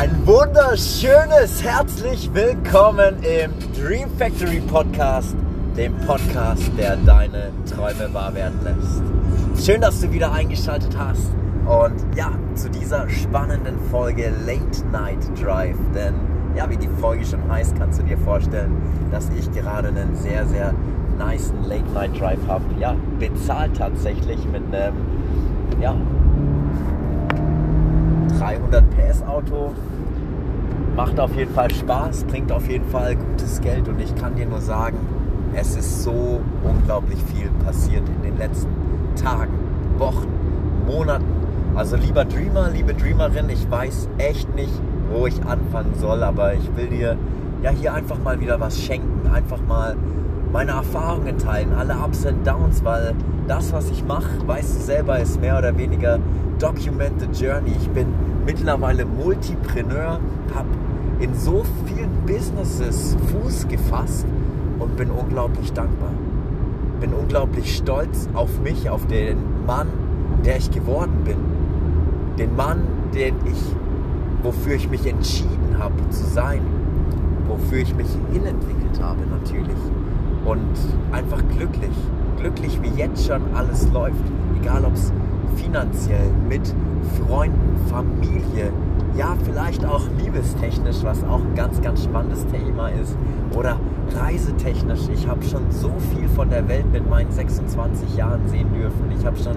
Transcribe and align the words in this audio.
Ein 0.00 0.26
wunderschönes 0.26 1.62
herzlich 1.62 2.32
willkommen 2.32 3.16
im 3.22 3.52
Dream 3.74 4.08
Factory 4.16 4.60
Podcast, 4.60 5.36
dem 5.76 5.94
Podcast, 6.06 6.70
der 6.78 6.96
deine 6.96 7.52
Träume 7.70 8.08
wahr 8.14 8.34
werden 8.34 8.60
lässt. 8.64 9.66
Schön, 9.66 9.82
dass 9.82 10.00
du 10.00 10.10
wieder 10.10 10.32
eingeschaltet 10.32 10.96
hast 10.96 11.30
und 11.66 12.16
ja, 12.16 12.32
zu 12.54 12.70
dieser 12.70 13.10
spannenden 13.10 13.78
Folge 13.90 14.32
Late 14.46 14.86
Night 14.90 15.18
Drive, 15.38 15.76
denn 15.94 16.14
ja, 16.56 16.70
wie 16.70 16.78
die 16.78 16.88
Folge 16.98 17.26
schon 17.26 17.46
heißt, 17.52 17.76
kannst 17.76 18.00
du 18.00 18.02
dir 18.02 18.16
vorstellen, 18.16 18.74
dass 19.10 19.28
ich 19.38 19.52
gerade 19.52 19.88
einen 19.88 20.16
sehr, 20.16 20.46
sehr 20.46 20.72
nice 21.18 21.52
Late 21.68 21.90
Night 21.92 22.18
Drive 22.18 22.40
habe. 22.48 22.64
Ja, 22.78 22.96
bezahlt 23.18 23.76
tatsächlich 23.76 24.42
mit 24.46 24.62
einem, 24.72 24.94
ja, 25.78 25.94
300 28.38 28.82
PS 28.96 29.22
Auto. 29.24 29.74
Macht 31.00 31.18
auf 31.18 31.34
jeden 31.34 31.54
Fall 31.54 31.70
Spaß, 31.70 32.24
bringt 32.24 32.52
auf 32.52 32.68
jeden 32.68 32.84
Fall 32.84 33.16
gutes 33.16 33.62
Geld 33.62 33.88
und 33.88 33.98
ich 34.02 34.14
kann 34.16 34.34
dir 34.34 34.44
nur 34.44 34.60
sagen, 34.60 34.98
es 35.54 35.74
ist 35.74 36.02
so 36.02 36.42
unglaublich 36.62 37.18
viel 37.34 37.48
passiert 37.64 38.06
in 38.06 38.22
den 38.22 38.36
letzten 38.36 38.68
Tagen, 39.16 39.54
Wochen, 39.96 40.28
Monaten. 40.86 41.24
Also 41.74 41.96
lieber 41.96 42.26
Dreamer, 42.26 42.68
liebe 42.68 42.92
Dreamerin, 42.92 43.48
ich 43.48 43.70
weiß 43.70 44.10
echt 44.18 44.54
nicht, 44.54 44.74
wo 45.10 45.26
ich 45.26 45.42
anfangen 45.42 45.94
soll, 45.98 46.22
aber 46.22 46.52
ich 46.52 46.76
will 46.76 46.88
dir 46.88 47.16
ja 47.62 47.70
hier 47.70 47.94
einfach 47.94 48.18
mal 48.18 48.38
wieder 48.38 48.60
was 48.60 48.78
schenken, 48.78 49.26
einfach 49.32 49.62
mal 49.66 49.96
meine 50.52 50.72
Erfahrungen 50.72 51.38
teilen, 51.38 51.72
alle 51.72 51.94
Ups 51.94 52.26
und 52.26 52.46
Downs, 52.46 52.84
weil 52.84 53.14
das, 53.48 53.72
was 53.72 53.90
ich 53.90 54.04
mache, 54.04 54.46
weißt 54.46 54.76
du 54.76 54.80
selber, 54.82 55.18
ist 55.18 55.40
mehr 55.40 55.56
oder 55.56 55.78
weniger 55.78 56.18
Document 56.58 57.18
the 57.22 57.42
Journey. 57.42 57.70
Ich 57.80 57.88
bin 57.88 58.08
mittlerweile 58.44 59.06
Multipreneur, 59.06 60.20
habe 60.54 60.68
in 61.20 61.34
so 61.34 61.64
vielen 61.84 62.10
Businesses 62.26 63.16
Fuß 63.30 63.68
gefasst 63.68 64.26
und 64.78 64.96
bin 64.96 65.10
unglaublich 65.10 65.72
dankbar. 65.72 66.12
Bin 67.00 67.12
unglaublich 67.12 67.76
stolz 67.76 68.28
auf 68.34 68.60
mich, 68.60 68.88
auf 68.88 69.06
den 69.06 69.36
Mann, 69.66 69.88
der 70.44 70.56
ich 70.56 70.70
geworden 70.70 71.22
bin. 71.24 71.36
Den 72.38 72.56
Mann, 72.56 72.82
den 73.14 73.34
ich, 73.44 73.62
wofür 74.42 74.74
ich 74.74 74.88
mich 74.88 75.06
entschieden 75.06 75.76
habe 75.78 76.08
zu 76.08 76.24
sein. 76.24 76.62
Wofür 77.48 77.78
ich 77.78 77.94
mich 77.94 78.08
hinentwickelt 78.32 79.02
habe 79.02 79.20
natürlich. 79.30 79.78
Und 80.44 80.74
einfach 81.12 81.42
glücklich. 81.56 81.96
Glücklich, 82.38 82.80
wie 82.82 82.98
jetzt 82.98 83.26
schon 83.26 83.42
alles 83.54 83.86
läuft. 83.92 84.24
Egal 84.60 84.86
ob 84.86 84.94
es 84.94 85.12
finanziell, 85.56 86.30
mit 86.48 86.74
Freunden, 87.18 87.76
Familie, 87.88 88.72
ja, 89.16 89.36
vielleicht 89.44 89.84
auch 89.84 90.02
liebestechnisch, 90.22 91.02
was 91.02 91.22
auch 91.24 91.40
ein 91.40 91.54
ganz, 91.54 91.80
ganz 91.80 92.04
spannendes 92.04 92.46
Thema 92.46 92.88
ist, 92.88 93.16
oder 93.54 93.76
reisetechnisch. 94.16 95.08
Ich 95.12 95.26
habe 95.28 95.42
schon 95.44 95.70
so 95.70 95.92
viel 96.14 96.28
von 96.28 96.50
der 96.50 96.68
Welt 96.68 96.90
mit 96.92 97.08
meinen 97.08 97.30
26 97.30 98.16
Jahren 98.16 98.46
sehen 98.48 98.72
dürfen. 98.74 99.12
Ich 99.18 99.24
habe 99.24 99.36
schon 99.36 99.56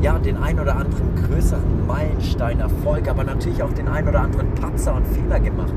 ja, 0.00 0.18
den 0.18 0.36
ein 0.36 0.60
oder 0.60 0.76
anderen 0.76 1.14
größeren 1.14 1.86
Meilenstein, 1.86 2.60
Erfolg, 2.60 3.08
aber 3.08 3.24
natürlich 3.24 3.62
auch 3.62 3.72
den 3.72 3.88
ein 3.88 4.06
oder 4.06 4.20
anderen 4.20 4.54
Patzer 4.54 4.94
und 4.94 5.06
Fehler 5.06 5.40
gemacht, 5.40 5.72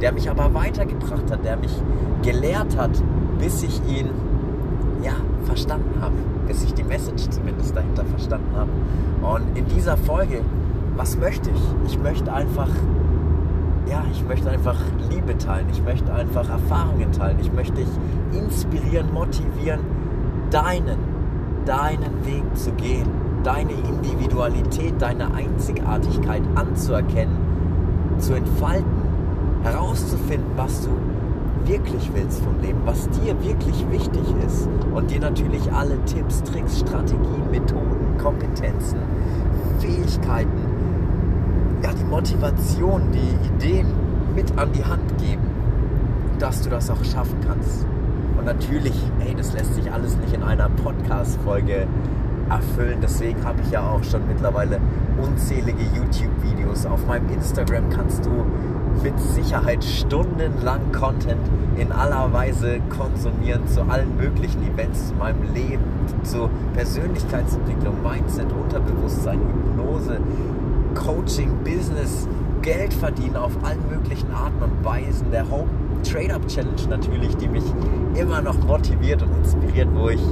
der 0.00 0.12
mich 0.12 0.30
aber 0.30 0.54
weitergebracht 0.54 1.30
hat, 1.30 1.44
der 1.44 1.56
mich 1.56 1.72
gelehrt 2.22 2.76
hat, 2.76 3.02
bis 3.38 3.62
ich 3.62 3.80
ihn 3.88 4.10
ja, 5.02 5.14
verstanden 5.44 6.00
habe, 6.00 6.14
bis 6.46 6.62
ich 6.62 6.74
die 6.74 6.84
Message 6.84 7.28
zumindest 7.30 7.76
dahinter 7.76 8.04
verstanden 8.04 8.54
habe. 8.54 8.70
Und 9.22 9.58
in 9.58 9.66
dieser 9.66 9.96
Folge, 9.96 10.42
was 10.96 11.16
möchte 11.16 11.50
ich? 11.50 11.92
Ich 11.92 11.98
möchte 11.98 12.32
einfach, 12.32 12.68
ja, 13.88 14.04
ich 14.12 14.24
möchte 14.26 14.50
einfach 14.50 14.76
Liebe 15.10 15.36
teilen, 15.38 15.66
ich 15.72 15.82
möchte 15.82 16.12
einfach 16.12 16.48
Erfahrungen 16.48 17.12
teilen, 17.12 17.38
ich 17.40 17.52
möchte 17.52 17.74
dich 17.74 17.88
inspirieren, 18.32 19.12
motivieren, 19.12 19.80
deinen, 20.50 20.98
deinen 21.64 22.26
Weg 22.26 22.44
zu 22.54 22.72
gehen, 22.72 23.08
deine 23.42 23.72
Individualität, 23.72 24.94
deine 25.00 25.34
Einzigartigkeit 25.34 26.42
anzuerkennen, 26.54 27.36
zu 28.18 28.34
entfalten, 28.34 29.02
herauszufinden, 29.62 30.50
was 30.56 30.82
du 30.82 30.90
wirklich 31.64 32.10
willst 32.14 32.42
vom 32.42 32.60
Leben, 32.60 32.80
was 32.84 33.08
dir 33.10 33.40
wirklich 33.42 33.88
wichtig 33.90 34.22
ist 34.46 34.68
und 34.94 35.10
dir 35.10 35.20
natürlich 35.20 35.72
alle 35.72 35.96
Tipps, 36.04 36.42
Tricks, 36.42 36.80
Strategien, 36.80 37.50
Methoden, 37.50 38.18
Kompetenzen, 38.18 38.98
Fähigkeiten, 39.78 40.61
Motivation, 42.12 43.10
die 43.10 43.46
Ideen 43.48 43.86
mit 44.36 44.58
an 44.58 44.70
die 44.72 44.84
Hand 44.84 45.16
geben, 45.16 45.40
dass 46.38 46.60
du 46.60 46.68
das 46.68 46.90
auch 46.90 47.02
schaffen 47.02 47.38
kannst. 47.46 47.86
Und 48.36 48.44
natürlich, 48.44 48.92
ey, 49.26 49.34
das 49.34 49.54
lässt 49.54 49.74
sich 49.74 49.90
alles 49.90 50.18
nicht 50.18 50.34
in 50.34 50.42
einer 50.42 50.68
Podcast-Folge 50.68 51.86
erfüllen. 52.50 52.98
Deswegen 53.00 53.42
habe 53.46 53.62
ich 53.62 53.70
ja 53.70 53.88
auch 53.88 54.04
schon 54.04 54.28
mittlerweile 54.28 54.78
unzählige 55.22 55.84
YouTube-Videos. 55.96 56.84
Auf 56.84 57.06
meinem 57.06 57.30
Instagram 57.30 57.88
kannst 57.88 58.26
du 58.26 58.44
mit 59.02 59.18
Sicherheit 59.18 59.82
stundenlang 59.82 60.92
Content 60.92 61.40
in 61.78 61.92
aller 61.92 62.30
Weise 62.34 62.80
konsumieren 62.90 63.66
zu 63.66 63.88
allen 63.88 64.18
möglichen 64.18 64.62
Events, 64.70 65.08
zu 65.08 65.14
meinem 65.14 65.54
Leben, 65.54 65.82
zu 66.24 66.50
Persönlichkeitsentwicklung, 66.74 68.02
Mindset, 68.02 68.52
Unterbewusstsein, 68.52 69.40
Hypnose, 69.40 70.20
Coaching, 70.94 71.50
Business, 71.64 72.28
Geld 72.62 72.94
verdienen 72.94 73.36
auf 73.36 73.52
allen 73.64 73.88
möglichen 73.90 74.30
Arten 74.32 74.62
und 74.62 74.84
Weisen. 74.84 75.30
Der 75.30 75.48
Hope 75.50 75.68
Trade 76.04 76.34
Up 76.34 76.46
Challenge 76.48 76.88
natürlich, 76.88 77.36
die 77.36 77.48
mich 77.48 77.64
immer 78.14 78.40
noch 78.40 78.58
motiviert 78.64 79.22
und 79.22 79.36
inspiriert, 79.36 79.88
wo 79.94 80.08
ich 80.08 80.22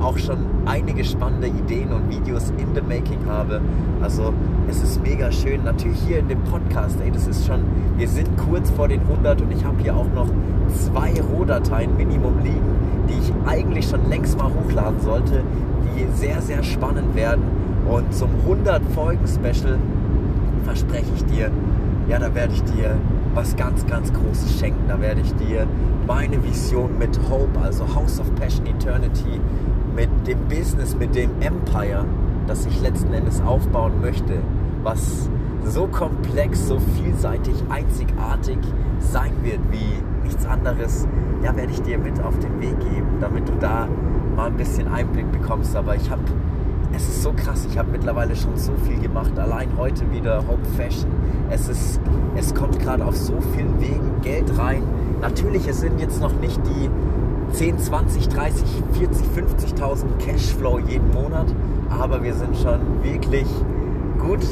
auch 0.00 0.16
schon 0.16 0.38
einige 0.66 1.04
spannende 1.04 1.48
Ideen 1.48 1.92
und 1.92 2.08
Videos 2.10 2.50
in 2.58 2.74
the 2.74 2.80
making 2.80 3.26
habe. 3.26 3.60
Also 4.00 4.32
es 4.68 4.82
ist 4.82 5.02
mega 5.02 5.30
schön. 5.30 5.64
Natürlich 5.64 6.00
hier 6.06 6.20
in 6.20 6.28
dem 6.28 6.42
Podcast, 6.44 6.98
ey, 7.04 7.10
das 7.10 7.26
ist 7.26 7.46
schon, 7.46 7.60
wir 7.96 8.08
sind 8.08 8.28
kurz 8.38 8.70
vor 8.70 8.88
den 8.88 9.00
100 9.00 9.40
und 9.42 9.52
ich 9.52 9.64
habe 9.64 9.76
hier 9.82 9.94
auch 9.94 10.08
noch 10.14 10.28
zwei 10.68 11.12
Rohdateien 11.20 11.96
Minimum 11.96 12.38
liegen, 12.42 13.06
die 13.08 13.18
ich 13.18 13.32
eigentlich 13.46 13.88
schon 13.88 14.08
längst 14.08 14.38
mal 14.38 14.50
hochladen 14.52 15.00
sollte, 15.00 15.42
die 15.84 16.06
sehr, 16.16 16.40
sehr 16.40 16.62
spannend 16.62 17.14
werden. 17.14 17.42
Und 17.88 18.14
zum 18.14 18.30
100 18.46 18.82
Folgen 18.94 19.26
Special 19.26 19.78
verspreche 20.70 21.10
ich 21.16 21.24
dir, 21.24 21.50
ja, 22.08 22.20
da 22.20 22.32
werde 22.32 22.54
ich 22.54 22.62
dir 22.62 22.96
was 23.34 23.56
ganz, 23.56 23.84
ganz 23.86 24.12
Großes 24.12 24.60
schenken. 24.60 24.84
Da 24.86 25.00
werde 25.00 25.20
ich 25.20 25.34
dir 25.34 25.66
meine 26.06 26.42
Vision 26.44 26.96
mit 26.96 27.18
Hope, 27.28 27.58
also 27.60 27.84
House 27.92 28.20
of 28.20 28.32
Passion 28.36 28.66
Eternity, 28.66 29.40
mit 29.96 30.08
dem 30.28 30.38
Business, 30.48 30.94
mit 30.94 31.16
dem 31.16 31.30
Empire, 31.40 32.04
das 32.46 32.66
ich 32.66 32.80
letzten 32.80 33.12
Endes 33.12 33.40
aufbauen 33.40 34.00
möchte, 34.00 34.34
was 34.84 35.28
so 35.64 35.88
komplex, 35.88 36.68
so 36.68 36.78
vielseitig, 36.78 37.54
einzigartig 37.68 38.58
sein 39.00 39.32
wird 39.42 39.60
wie 39.72 40.02
nichts 40.22 40.46
anderes, 40.46 41.08
ja, 41.42 41.56
werde 41.56 41.72
ich 41.72 41.82
dir 41.82 41.98
mit 41.98 42.22
auf 42.22 42.38
den 42.38 42.60
Weg 42.60 42.78
geben, 42.78 43.08
damit 43.20 43.48
du 43.48 43.54
da 43.58 43.88
mal 44.36 44.46
ein 44.46 44.56
bisschen 44.56 44.86
Einblick 44.86 45.32
bekommst. 45.32 45.74
Aber 45.74 45.96
ich 45.96 46.08
habe, 46.08 46.22
es 46.94 47.08
ist 47.08 47.22
so 47.22 47.32
krass, 47.32 47.66
ich 47.70 47.78
habe 47.78 47.90
mittlerweile 47.90 48.34
schon 48.34 48.56
so 48.56 48.72
viel 48.84 48.98
gemacht. 48.98 49.38
Allein 49.38 49.68
heute 49.76 50.10
wieder 50.10 50.38
Hope 50.48 50.64
Fashion. 50.76 51.10
Es 51.50 51.68
ist, 51.68 52.00
es 52.36 52.54
kommt 52.54 52.78
gerade 52.78 53.04
auf 53.04 53.16
so 53.16 53.40
vielen 53.54 53.80
Wegen 53.80 54.20
Geld 54.22 54.56
rein. 54.58 54.82
Natürlich, 55.20 55.68
es 55.68 55.80
sind 55.80 56.00
jetzt 56.00 56.20
noch 56.20 56.32
nicht 56.40 56.60
die 56.66 56.90
10, 57.54 57.78
20, 57.78 58.28
30, 58.28 58.64
40, 58.92 59.26
50.000 59.76 60.04
Cashflow 60.18 60.78
jeden 60.78 61.10
Monat, 61.12 61.46
aber 61.90 62.22
wir 62.22 62.34
sind 62.34 62.56
schon 62.56 62.80
wirklich 63.02 63.46
gut, 64.18 64.46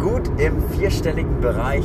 gut 0.00 0.30
im 0.40 0.62
vierstelligen 0.70 1.40
Bereich. 1.40 1.84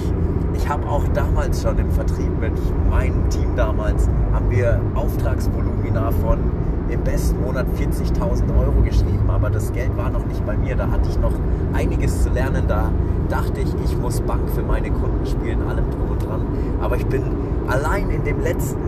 Ich 0.53 0.67
habe 0.67 0.87
auch 0.87 1.03
damals 1.09 1.61
schon 1.61 1.77
im 1.77 1.91
Vertrieb 1.91 2.31
mit 2.39 2.53
meinem 2.89 3.29
Team 3.29 3.55
damals, 3.55 4.09
haben 4.31 4.49
wir 4.49 4.81
Auftragsvolumina 4.95 6.11
von 6.11 6.46
im 6.89 7.01
besten 7.03 7.41
Monat 7.41 7.67
40.000 7.77 8.57
Euro 8.57 8.81
geschrieben, 8.83 9.29
aber 9.29 9.49
das 9.49 9.71
Geld 9.73 9.95
war 9.97 10.09
noch 10.09 10.25
nicht 10.25 10.45
bei 10.45 10.55
mir. 10.55 10.75
Da 10.75 10.89
hatte 10.89 11.09
ich 11.09 11.19
noch 11.19 11.33
einiges 11.73 12.23
zu 12.23 12.29
lernen. 12.29 12.63
Da 12.67 12.91
dachte 13.29 13.61
ich, 13.61 13.73
ich 13.83 13.97
muss 13.97 14.21
Bank 14.21 14.49
für 14.49 14.63
meine 14.63 14.89
Kunden 14.91 15.25
spielen, 15.25 15.61
allem 15.67 15.89
drum 15.91 16.11
und 16.11 16.25
dran. 16.25 16.41
Aber 16.81 16.95
ich 16.95 17.05
bin 17.05 17.23
allein 17.67 18.09
in 18.09 18.23
dem 18.23 18.39
letzten 18.41 18.81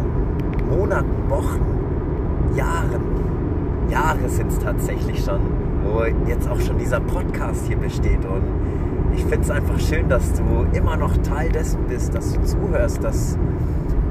Monaten, 0.69 1.29
Wochen, 1.29 1.61
Jahren, 2.55 3.01
Jahre 3.89 4.29
sind 4.29 4.51
es 4.51 4.59
tatsächlich 4.59 5.23
schon, 5.23 5.39
wo 5.83 6.03
jetzt 6.27 6.47
auch 6.49 6.59
schon 6.59 6.77
dieser 6.77 6.99
Podcast 6.99 7.65
hier 7.67 7.77
besteht. 7.77 8.23
Und 8.25 8.43
ich 9.15 9.21
finde 9.21 9.41
es 9.41 9.51
einfach 9.51 9.79
schön, 9.79 10.07
dass 10.07 10.33
du 10.33 10.65
immer 10.77 10.95
noch 10.95 11.17
Teil 11.17 11.49
dessen 11.49 11.79
bist, 11.87 12.13
dass 12.15 12.33
du 12.33 12.43
zuhörst, 12.43 13.03
dass, 13.03 13.37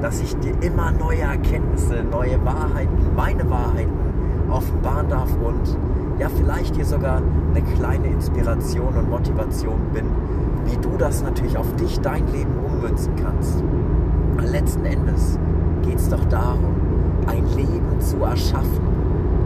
dass 0.01 0.21
ich 0.21 0.35
dir 0.37 0.53
immer 0.61 0.91
neue 0.91 1.21
Erkenntnisse, 1.21 2.03
neue 2.09 2.43
Wahrheiten, 2.45 2.97
meine 3.15 3.49
Wahrheiten 3.49 3.91
offenbaren 4.49 5.09
darf 5.09 5.29
und 5.43 5.77
ja, 6.19 6.27
vielleicht 6.29 6.75
dir 6.75 6.85
sogar 6.85 7.21
eine 7.53 7.61
kleine 7.75 8.07
Inspiration 8.07 8.93
und 8.95 9.09
Motivation 9.09 9.79
bin, 9.93 10.05
wie 10.65 10.77
du 10.77 10.97
das 10.97 11.23
natürlich 11.23 11.57
auf 11.57 11.73
dich, 11.75 11.99
dein 12.01 12.27
Leben 12.31 12.53
ummünzen 12.65 13.13
kannst. 13.15 13.63
Letzten 14.51 14.85
Endes 14.85 15.37
geht 15.83 15.97
es 15.97 16.09
doch 16.09 16.23
darum, 16.25 16.75
ein 17.27 17.45
Leben 17.55 17.99
zu 17.99 18.17
erschaffen, 18.23 18.81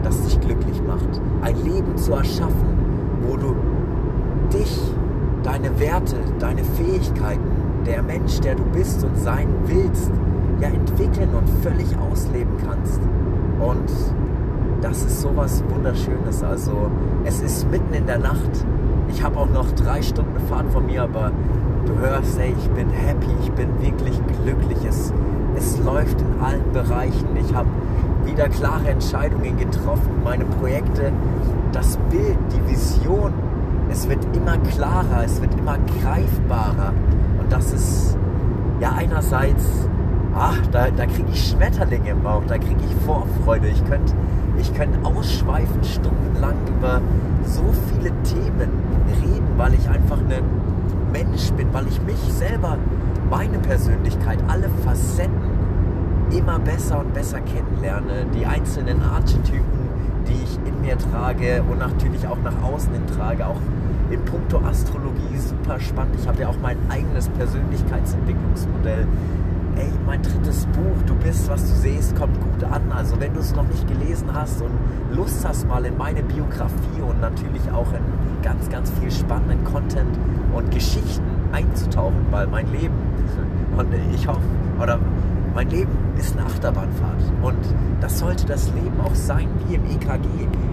das 0.02 0.22
dich 0.22 0.40
glücklich 0.40 0.82
macht. 0.86 1.20
Ein 1.42 1.56
Leben 1.64 1.96
zu 1.96 2.12
erschaffen, 2.12 2.66
wo 3.26 3.36
du 3.36 3.54
dich, 4.52 4.80
deine 5.42 5.78
Werte, 5.78 6.16
deine 6.38 6.64
Fähigkeiten, 6.64 7.44
der 7.86 8.02
Mensch, 8.02 8.40
der 8.40 8.54
du 8.54 8.64
bist 8.64 9.04
und 9.04 9.16
sein 9.18 9.48
willst, 9.66 10.10
ja 10.64 10.70
entwickeln 10.70 11.30
und 11.34 11.48
völlig 11.62 11.86
ausleben 11.98 12.54
kannst. 12.64 13.00
Und 13.60 13.90
das 14.82 15.02
ist 15.02 15.20
sowas 15.20 15.62
Wunderschönes. 15.68 16.42
Also 16.42 16.90
es 17.24 17.40
ist 17.40 17.70
mitten 17.70 17.94
in 17.94 18.06
der 18.06 18.18
Nacht. 18.18 18.64
Ich 19.08 19.22
habe 19.22 19.38
auch 19.38 19.48
noch 19.48 19.70
drei 19.72 20.02
Stunden 20.02 20.38
Fahrt 20.48 20.70
von 20.72 20.86
mir, 20.86 21.02
aber 21.02 21.30
du 21.86 21.98
hörst, 21.98 22.38
ey, 22.38 22.54
ich 22.58 22.70
bin 22.70 22.90
happy, 22.90 23.30
ich 23.42 23.52
bin 23.52 23.68
wirklich 23.80 24.18
glücklich. 24.42 24.78
Es, 24.88 25.12
es 25.56 25.78
läuft 25.84 26.20
in 26.20 26.42
allen 26.42 26.72
Bereichen. 26.72 27.28
Ich 27.36 27.54
habe 27.54 27.68
wieder 28.24 28.48
klare 28.48 28.88
Entscheidungen 28.88 29.56
getroffen. 29.56 30.10
Meine 30.22 30.44
Projekte, 30.44 31.12
das 31.72 31.98
Bild, 32.10 32.38
die 32.52 32.70
Vision, 32.70 33.32
es 33.90 34.08
wird 34.08 34.24
immer 34.34 34.56
klarer, 34.58 35.24
es 35.24 35.40
wird 35.40 35.54
immer 35.58 35.78
greifbarer. 36.00 36.92
Und 37.38 37.52
das 37.52 37.72
ist 37.72 38.16
ja 38.80 38.92
einerseits, 38.92 39.88
ach, 40.34 40.58
da, 40.72 40.90
da 40.90 41.06
kriege 41.06 41.28
ich 41.32 41.50
Schmetterlinge 41.50 42.10
im 42.10 42.22
Bauch, 42.22 42.42
da 42.46 42.58
kriege 42.58 42.80
ich 42.88 43.04
Vorfreude. 43.04 43.68
Ich 43.68 43.84
könnte 43.84 44.14
ich 44.58 44.72
könnt 44.74 45.04
ausschweifen 45.04 45.82
stundenlang 45.82 46.56
über 46.68 47.00
so 47.44 47.64
viele 47.88 48.10
Themen 48.22 48.70
reden, 49.20 49.48
weil 49.56 49.74
ich 49.74 49.88
einfach 49.88 50.18
ein 50.18 50.44
Mensch 51.12 51.50
bin, 51.52 51.72
weil 51.72 51.86
ich 51.88 52.00
mich 52.02 52.18
selber, 52.32 52.78
meine 53.30 53.58
Persönlichkeit, 53.58 54.38
alle 54.48 54.68
Facetten 54.84 55.54
immer 56.30 56.58
besser 56.58 57.00
und 57.00 57.12
besser 57.14 57.40
kennenlerne, 57.40 58.26
die 58.34 58.46
einzelnen 58.46 59.02
Archetypen, 59.02 59.88
die 60.26 60.42
ich 60.44 60.58
in 60.66 60.80
mir 60.80 60.96
trage 60.98 61.62
und 61.70 61.78
natürlich 61.78 62.26
auch 62.26 62.38
nach 62.42 62.62
außen 62.62 62.92
hin 62.92 63.06
trage, 63.16 63.46
auch 63.46 63.60
in 64.10 64.24
puncto 64.24 64.58
Astrologie 64.58 65.36
super 65.36 65.80
spannend. 65.80 66.16
Ich 66.20 66.28
habe 66.28 66.42
ja 66.42 66.48
auch 66.48 66.58
mein 66.62 66.78
eigenes 66.88 67.28
Persönlichkeitsentwicklungsmodell. 67.30 69.06
Ey, 69.76 69.90
mein 70.06 70.22
drittes 70.22 70.66
Buch, 70.66 71.02
du 71.06 71.16
bist, 71.16 71.48
was 71.48 71.62
du 71.62 71.74
siehst, 71.74 72.14
kommt 72.14 72.40
gut 72.40 72.62
an. 72.62 72.92
Also 72.92 73.18
wenn 73.18 73.34
du 73.34 73.40
es 73.40 73.54
noch 73.54 73.66
nicht 73.66 73.86
gelesen 73.88 74.28
hast 74.32 74.62
und 74.62 74.70
Lust 75.10 75.46
hast 75.46 75.66
mal 75.66 75.84
in 75.84 75.96
meine 75.96 76.22
Biografie 76.22 77.00
und 77.00 77.20
natürlich 77.20 77.68
auch 77.72 77.92
in 77.92 78.42
ganz, 78.42 78.68
ganz 78.68 78.92
viel 79.00 79.10
spannenden 79.10 79.64
Content 79.64 80.16
und 80.54 80.70
Geschichten 80.70 81.24
einzutauchen, 81.50 82.26
weil 82.30 82.46
mein 82.46 82.70
Leben, 82.70 82.94
und 83.76 83.88
ich 84.14 84.28
hoffe, 84.28 84.40
oder 84.80 85.00
mein 85.54 85.70
Leben 85.70 85.92
ist 86.18 86.36
eine 86.36 86.46
Achterbahnfahrt 86.46 87.22
und 87.42 87.58
das 88.00 88.18
sollte 88.18 88.46
das 88.46 88.72
Leben 88.74 89.00
auch 89.00 89.14
sein, 89.14 89.48
wie 89.66 89.74
im 89.74 89.84
EKG. 89.86 90.28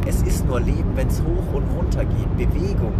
Es 0.08 0.22
ist 0.24 0.46
nur 0.48 0.60
Leben, 0.60 0.92
wenn 0.96 1.08
es 1.08 1.22
hoch 1.22 1.54
und 1.54 1.64
runter 1.76 2.04
geht. 2.06 2.38
Bewegung, 2.38 2.94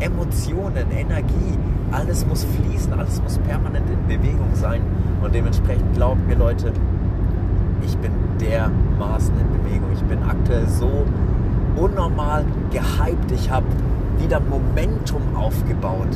Emotionen, 0.00 0.90
Energie, 0.90 1.58
alles 1.90 2.26
muss 2.26 2.44
fließen, 2.44 2.92
alles 2.92 3.22
muss 3.22 3.38
permanent 3.38 3.88
in 3.90 4.06
Bewegung 4.06 4.50
sein. 4.54 4.80
Und 5.22 5.34
dementsprechend 5.34 5.94
glaubt 5.94 6.26
mir 6.26 6.36
Leute, 6.36 6.72
ich 7.84 7.96
bin 7.98 8.12
dermaßen 8.40 9.34
in 9.38 9.62
Bewegung. 9.62 9.90
Ich 9.92 10.02
bin 10.04 10.22
aktuell 10.22 10.68
so 10.68 11.04
unnormal 11.76 12.44
gehypt. 12.70 13.30
Ich 13.32 13.50
habe 13.50 13.66
wieder 14.18 14.40
Momentum 14.40 15.22
aufgebaut. 15.34 16.08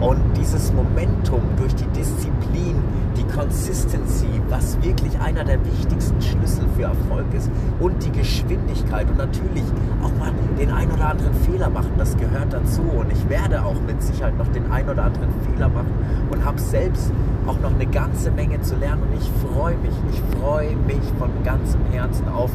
Und 0.00 0.20
dieses 0.36 0.72
Momentum 0.74 1.40
durch 1.56 1.74
die 1.74 1.86
Disziplin, 1.86 2.76
die 3.16 3.24
Consistency, 3.24 4.28
was 4.50 4.80
wirklich 4.82 5.18
einer 5.20 5.42
der 5.42 5.64
wichtigsten 5.64 6.20
Schlüssel 6.20 6.66
für 6.76 6.82
Erfolg 6.82 7.26
ist, 7.34 7.50
und 7.80 8.04
die 8.04 8.12
Geschwindigkeit 8.12 9.08
und 9.08 9.16
natürlich 9.16 9.64
auch 10.02 10.12
mal 10.18 10.32
den 10.58 10.70
ein 10.70 10.90
oder 10.90 11.10
anderen 11.10 11.32
Fehler 11.34 11.70
machen, 11.70 11.92
das 11.96 12.14
gehört 12.16 12.52
dazu. 12.52 12.82
Und 12.82 13.10
ich 13.10 13.28
werde 13.30 13.64
auch 13.64 13.80
mit 13.86 14.02
Sicherheit 14.02 14.36
noch 14.36 14.48
den 14.48 14.70
ein 14.70 14.88
oder 14.88 15.04
anderen 15.04 15.30
Fehler 15.46 15.68
machen 15.68 15.92
und 16.30 16.44
habe 16.44 16.60
selbst 16.60 17.10
auch 17.46 17.58
noch 17.60 17.72
eine 17.72 17.86
ganze 17.86 18.30
Menge 18.30 18.60
zu 18.60 18.76
lernen. 18.76 19.02
Und 19.02 19.14
ich 19.14 19.30
freue 19.48 19.76
mich, 19.78 19.94
ich 20.12 20.38
freue 20.38 20.76
mich 20.76 21.02
von 21.18 21.30
ganzem 21.42 21.80
Herzen 21.90 22.28
auf, 22.28 22.50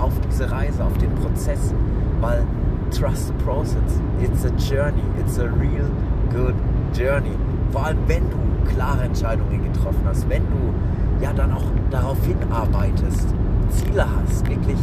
auf 0.00 0.12
diese 0.28 0.50
Reise, 0.50 0.84
auf 0.84 0.96
den 0.98 1.14
Prozess, 1.14 1.72
weil 2.20 2.44
trust 2.90 3.28
the 3.28 3.34
process. 3.44 4.00
It's 4.20 4.44
a 4.44 4.50
journey. 4.50 5.04
It's 5.20 5.38
a 5.38 5.48
real 5.48 5.88
good 6.30 6.54
Journey. 6.94 7.36
Vor 7.72 7.86
allem, 7.86 7.98
wenn 8.06 8.28
du 8.30 8.72
klare 8.72 9.04
Entscheidungen 9.04 9.72
getroffen 9.72 10.02
hast, 10.04 10.28
wenn 10.28 10.42
du 10.42 11.24
ja 11.24 11.32
dann 11.32 11.52
auch 11.52 11.64
darauf 11.90 12.18
hinarbeitest, 12.24 13.34
Ziele 13.70 14.04
hast, 14.04 14.48
wirklich 14.48 14.78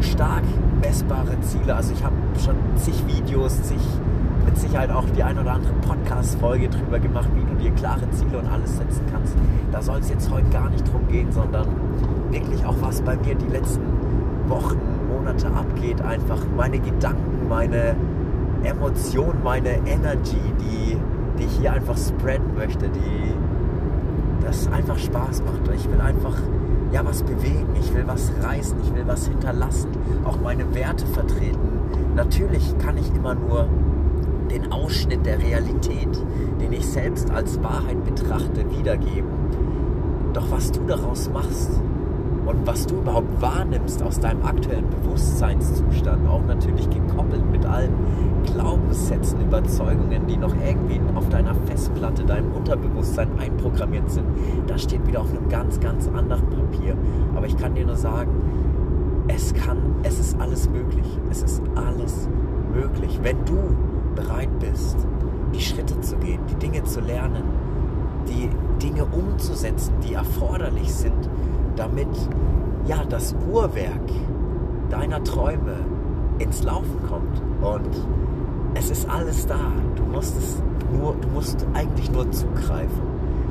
stark 0.00 0.42
messbare 0.80 1.40
Ziele. 1.40 1.74
Also 1.74 1.92
ich 1.92 2.04
habe 2.04 2.14
schon 2.42 2.56
zig 2.76 3.04
Videos, 3.06 3.62
zig, 3.62 3.80
mit 4.44 4.58
Sicherheit 4.58 4.90
auch 4.90 5.04
die 5.16 5.22
ein 5.22 5.38
oder 5.38 5.52
andere 5.52 5.72
Podcast-Folge 5.86 6.68
drüber 6.68 6.98
gemacht, 6.98 7.28
wie 7.34 7.44
du 7.44 7.54
dir 7.54 7.70
klare 7.72 8.08
Ziele 8.10 8.38
und 8.38 8.46
alles 8.48 8.76
setzen 8.76 9.02
kannst. 9.12 9.34
Da 9.70 9.82
soll 9.82 9.98
es 9.98 10.08
jetzt 10.08 10.30
heute 10.30 10.48
gar 10.50 10.70
nicht 10.70 10.90
drum 10.90 11.06
gehen, 11.08 11.30
sondern 11.30 11.66
wirklich 12.30 12.64
auch 12.64 12.76
was 12.80 13.02
bei 13.02 13.16
mir 13.16 13.34
die 13.34 13.48
letzten 13.48 13.82
Wochen, 14.48 14.80
Monate 15.08 15.48
abgeht. 15.48 16.00
Einfach 16.00 16.38
meine 16.56 16.78
Gedanken, 16.78 17.48
meine 17.48 17.94
Emotion, 18.64 19.36
meine 19.42 19.76
Energy, 19.86 20.40
die, 20.60 20.96
die 21.38 21.44
ich 21.44 21.58
hier 21.58 21.72
einfach 21.72 21.96
spreaden 21.96 22.54
möchte, 22.56 22.88
die 22.88 23.34
das 24.44 24.70
einfach 24.72 24.98
Spaß 24.98 25.42
macht. 25.42 25.74
Ich 25.74 25.90
will 25.90 26.00
einfach 26.00 26.36
ja 26.92 27.04
was 27.04 27.22
bewegen, 27.22 27.68
ich 27.78 27.94
will 27.94 28.04
was 28.06 28.32
reißen, 28.42 28.78
ich 28.82 28.94
will 28.94 29.06
was 29.06 29.26
hinterlassen, 29.26 29.90
auch 30.24 30.40
meine 30.40 30.74
Werte 30.74 31.06
vertreten. 31.06 31.80
Natürlich 32.16 32.76
kann 32.78 32.96
ich 32.96 33.14
immer 33.14 33.34
nur 33.34 33.68
den 34.50 34.72
Ausschnitt 34.72 35.24
der 35.24 35.38
Realität, 35.38 36.08
den 36.60 36.72
ich 36.72 36.86
selbst 36.86 37.30
als 37.30 37.62
Wahrheit 37.62 38.04
betrachte, 38.04 38.68
wiedergeben. 38.76 39.30
Doch 40.32 40.50
was 40.50 40.72
du 40.72 40.80
daraus 40.86 41.30
machst, 41.30 41.70
und 42.50 42.66
was 42.66 42.86
du 42.86 42.96
überhaupt 42.96 43.40
wahrnimmst 43.40 44.02
aus 44.02 44.18
deinem 44.18 44.44
aktuellen 44.44 44.88
Bewusstseinszustand, 44.90 46.28
auch 46.28 46.42
natürlich 46.46 46.88
gekoppelt 46.90 47.48
mit 47.50 47.64
allen 47.64 47.94
Glaubenssätzen, 48.44 49.40
Überzeugungen, 49.40 50.26
die 50.26 50.36
noch 50.36 50.54
irgendwie 50.66 51.00
auf 51.14 51.28
deiner 51.28 51.54
Festplatte, 51.66 52.24
deinem 52.24 52.52
Unterbewusstsein 52.52 53.28
einprogrammiert 53.38 54.10
sind, 54.10 54.26
das 54.66 54.82
steht 54.82 55.06
wieder 55.06 55.20
auf 55.20 55.30
einem 55.30 55.48
ganz, 55.48 55.78
ganz 55.80 56.08
anderen 56.08 56.48
Papier. 56.50 56.96
Aber 57.36 57.46
ich 57.46 57.56
kann 57.56 57.74
dir 57.74 57.86
nur 57.86 57.96
sagen, 57.96 58.30
es 59.28 59.54
kann, 59.54 59.78
es 60.02 60.18
ist 60.18 60.40
alles 60.40 60.68
möglich. 60.68 61.06
Es 61.30 61.42
ist 61.42 61.62
alles 61.76 62.28
möglich, 62.74 63.20
wenn 63.22 63.44
du 63.44 63.76
bereit 64.14 64.50
bist, 64.58 64.96
die 65.54 65.60
Schritte 65.60 66.00
zu 66.00 66.16
gehen, 66.16 66.40
die 66.50 66.56
Dinge 66.56 66.82
zu 66.84 67.00
lernen, 67.00 67.44
die 68.28 68.48
Dinge 68.82 69.04
umzusetzen, 69.04 69.94
die 70.02 70.14
erforderlich 70.14 70.92
sind, 70.92 71.28
damit 71.80 72.08
ja 72.86 73.02
das 73.08 73.34
Uhrwerk 73.50 74.10
deiner 74.90 75.24
Träume 75.24 75.76
ins 76.38 76.62
Laufen 76.62 77.00
kommt. 77.08 77.42
Und 77.62 77.88
es 78.74 78.90
ist 78.90 79.08
alles 79.08 79.46
da. 79.46 79.72
Du 79.96 80.02
musst 80.02 80.36
es 80.36 80.62
nur, 80.92 81.14
du 81.22 81.28
musst 81.28 81.66
eigentlich 81.72 82.10
nur 82.12 82.30
zugreifen. 82.32 83.00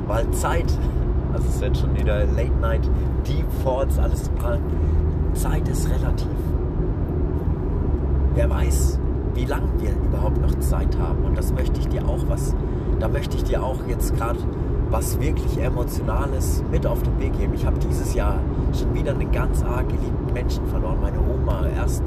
Weil 0.06 0.30
Zeit, 0.30 0.72
also 1.32 1.44
es 1.48 1.60
wird 1.60 1.76
schon 1.76 1.98
wieder 1.98 2.24
Late 2.24 2.54
Night, 2.60 2.88
Deep 3.26 3.46
Thoughts, 3.64 3.98
alles 3.98 4.30
mal. 4.40 4.60
Zeit 5.34 5.68
ist 5.68 5.88
relativ. 5.90 6.28
Wer 8.34 8.48
weiß, 8.48 9.00
wie 9.34 9.44
lange 9.44 9.68
wir 9.78 9.90
überhaupt 9.90 10.40
noch 10.40 10.56
Zeit 10.60 10.96
haben. 11.00 11.24
Und 11.24 11.36
das 11.36 11.52
möchte 11.52 11.80
ich 11.80 11.88
dir 11.88 12.06
auch 12.06 12.28
was, 12.28 12.54
da 13.00 13.08
möchte 13.08 13.36
ich 13.36 13.42
dir 13.42 13.60
auch 13.60 13.78
jetzt 13.88 14.14
gerade 14.16 14.38
was 14.90 15.20
wirklich 15.20 15.58
Emotionales 15.58 16.62
mit 16.70 16.86
auf 16.86 17.02
den 17.02 17.18
Weg 17.20 17.38
geben. 17.38 17.54
Ich 17.54 17.64
habe 17.64 17.78
dieses 17.78 18.14
Jahr 18.14 18.40
schon 18.76 18.92
wieder 18.94 19.12
einen 19.12 19.30
ganz 19.30 19.62
arg 19.62 19.88
geliebten 19.88 20.32
Menschen 20.32 20.66
verloren. 20.66 20.98
Meine 21.00 21.18
Oma, 21.18 21.66
erst, 21.76 22.02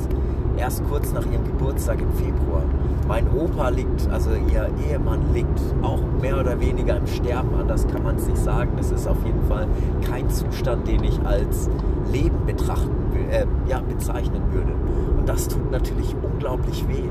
erst 0.57 0.83
kurz 0.89 1.13
nach 1.13 1.25
ihrem 1.25 1.45
Geburtstag 1.45 2.01
im 2.01 2.11
Februar. 2.11 2.63
Mein 3.07 3.27
Opa 3.31 3.69
liegt, 3.69 4.09
also 4.09 4.31
ihr 4.31 4.69
Ehemann 4.89 5.33
liegt 5.33 5.59
auch 5.81 5.99
mehr 6.21 6.39
oder 6.39 6.59
weniger 6.59 6.97
im 6.97 7.07
Sterben. 7.07 7.49
Anders 7.59 7.87
kann 7.87 8.03
man 8.03 8.17
es 8.17 8.27
nicht 8.27 8.37
sagen. 8.37 8.71
Das 8.77 8.91
ist 8.91 9.07
auf 9.07 9.23
jeden 9.25 9.43
Fall 9.47 9.67
kein 10.09 10.29
Zustand, 10.29 10.87
den 10.87 11.03
ich 11.03 11.19
als 11.25 11.69
Leben 12.11 12.45
betrachten, 12.45 12.91
äh, 13.31 13.45
ja, 13.67 13.79
bezeichnen 13.79 14.41
würde. 14.51 14.73
Und 15.17 15.27
das 15.27 15.47
tut 15.47 15.71
natürlich 15.71 16.15
unglaublich 16.21 16.85
weh. 16.87 17.07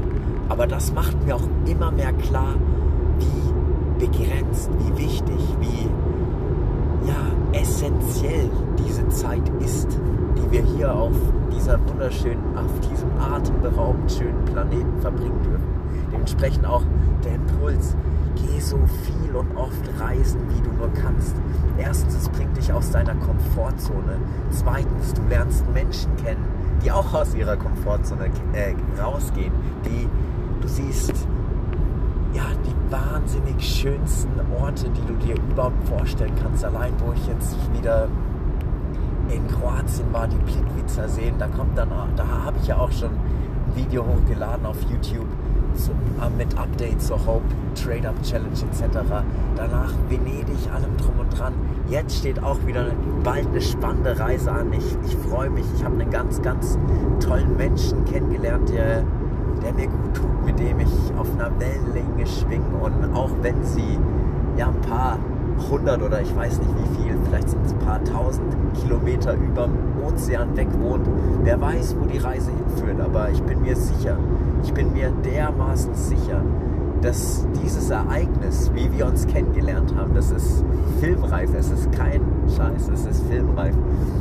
Aber 0.49 0.67
das 0.67 0.93
macht 0.93 1.25
mir 1.25 1.37
auch 1.37 1.49
immer 1.67 1.91
mehr 1.91 2.13
klar, 2.13 2.55
wie 3.19 3.52
begrenzt, 4.03 4.69
wie 4.79 5.05
wichtig, 5.05 5.41
wie 5.61 5.89
ja, 7.07 7.61
essentiell 7.61 8.51
diese 8.77 9.07
Zeit 9.09 9.49
ist, 9.61 9.87
die 10.37 10.51
wir 10.51 10.63
hier 10.77 10.93
auf 10.93 11.15
dieser 11.55 11.79
wunderschönen, 11.89 12.43
auf 12.57 12.81
diesem 12.81 13.11
atemberaubend 13.19 14.11
schönen 14.11 14.45
Planeten 14.47 15.01
verbringen 15.01 15.41
dürfen. 15.45 15.67
Dementsprechend 16.13 16.67
auch 16.67 16.83
der 17.25 17.37
Impuls, 17.37 17.97
geh 18.35 18.59
so 18.59 18.79
viel 19.05 19.37
und 19.37 19.57
oft 19.57 20.01
reisen, 20.01 20.41
wie 20.49 20.61
du 20.63 20.73
nur 20.73 20.93
kannst. 20.95 21.37
Erstens, 21.79 22.15
es 22.17 22.29
bringt 22.29 22.57
dich 22.57 22.73
aus 22.73 22.91
deiner 22.91 23.15
Komfortzone. 23.15 24.19
Zweitens, 24.51 25.15
du 25.15 25.23
lernst 25.29 25.65
Menschen 25.73 26.17
kennen, 26.17 26.45
die 26.85 26.91
auch 26.91 27.15
aus 27.15 27.35
ihrer 27.35 27.57
Komfortzone 27.57 28.31
äh, 28.53 28.75
rausgehen. 29.01 29.53
Die, 29.85 30.09
du 30.61 30.67
siehst 30.67 31.29
ja, 32.35 32.45
die 32.65 32.93
wahnsinnig 32.93 33.63
schönsten 33.63 34.41
Orte, 34.61 34.89
die 34.89 35.07
du 35.07 35.15
dir 35.15 35.35
überhaupt 35.51 35.89
vorstellen 35.89 36.33
kannst. 36.43 36.65
Allein, 36.65 36.93
wo 36.99 37.13
ich 37.13 37.27
jetzt 37.27 37.57
wieder 37.77 38.09
in 39.29 39.47
Kroatien 39.49 40.13
war, 40.13 40.27
die 40.27 40.37
Plitvicer 40.37 41.09
sehen, 41.09 41.35
da 41.39 41.47
kommt 41.49 41.77
dann, 41.77 41.91
da 42.17 42.27
habe 42.27 42.57
ich 42.61 42.69
ja 42.69 42.79
auch 42.79 42.93
schon 42.93 43.11
ein 43.11 43.77
Video 43.77 44.05
hochgeladen 44.05 44.67
auf 44.67 44.77
YouTube 44.91 45.27
zum, 45.75 45.95
äh, 46.21 46.29
mit 46.37 46.57
Updates 46.59 47.07
zur 47.07 47.25
Hope 47.27 47.45
Trade 47.75 48.09
Up 48.09 48.23
Challenge 48.23 48.53
etc. 48.53 48.99
Danach 49.57 49.93
Venedig, 50.09 50.71
allem 50.75 50.97
drum 50.99 51.21
und 51.21 51.39
dran. 51.39 51.55
Jetzt 51.89 52.19
steht 52.19 52.43
auch 52.43 52.59
wieder 52.67 52.87
bald 53.23 53.47
eine 53.49 53.61
spannende 53.61 54.19
Reise 54.19 54.53
an. 54.53 54.73
Ich, 54.73 54.97
ich 55.07 55.17
freue 55.17 55.51
mich. 55.51 55.65
Ich 55.75 55.85
habe 55.85 55.99
einen 55.99 56.11
ganz, 56.11 56.41
ganz 56.43 56.79
tollen 57.21 57.57
Menschen 57.57 58.05
kennengelernt, 58.05 58.69
der, 58.69 59.05
der 59.63 59.73
mir 59.73 59.87
gut 59.87 60.15
tut, 60.15 60.45
mit 60.45 60.59
dem 60.59 60.81
ich 60.81 60.93
auf 61.19 61.29
einer 61.35 61.51
Wellenlänge 61.59 62.27
schwinge. 62.27 62.65
Und 62.81 63.15
auch 63.15 63.31
wenn 63.43 63.63
sie 63.65 63.99
ja 64.57 64.69
ein 64.69 64.81
paar 64.89 65.19
hundert 65.71 66.03
oder 66.03 66.21
ich 66.21 66.35
weiß 66.35 66.59
nicht 66.59 66.71
wie 66.77 67.03
viel, 67.03 67.17
vielleicht 67.25 67.51
sind 67.51 67.65
es 67.65 67.73
ein 67.73 67.79
paar 67.81 68.03
tausend 68.05 68.55
Kilometer 68.83 69.35
über 69.35 69.67
dem 69.67 70.05
Ozean 70.05 70.57
weg 70.57 70.69
wohnt. 70.81 71.07
Wer 71.43 71.61
weiß, 71.61 71.97
wo 72.01 72.07
die 72.07 72.19
Reise 72.19 72.51
hinführt, 72.51 73.01
aber 73.01 73.31
ich 73.31 73.43
bin 73.43 73.63
mir 73.63 73.77
sicher, 73.77 74.17
ich 74.63 74.73
bin 74.73 74.93
mir 74.93 75.11
dermaßen 75.25 75.95
sicher, 75.95 76.43
dass 77.01 77.47
dieses 77.63 77.91
Ereignis, 77.91 78.71
wie 78.75 78.91
wir 78.93 79.07
uns 79.07 79.27
kennengelernt 79.27 79.95
haben, 79.97 80.15
das 80.15 80.31
ist 80.31 80.65
filmreif, 81.01 81.51
es 81.59 81.71
ist 81.71 81.91
kein 81.93 82.21
Scheiß, 82.57 82.89
es 82.93 83.07
ist 83.07 83.27
filmreif. 83.27 83.75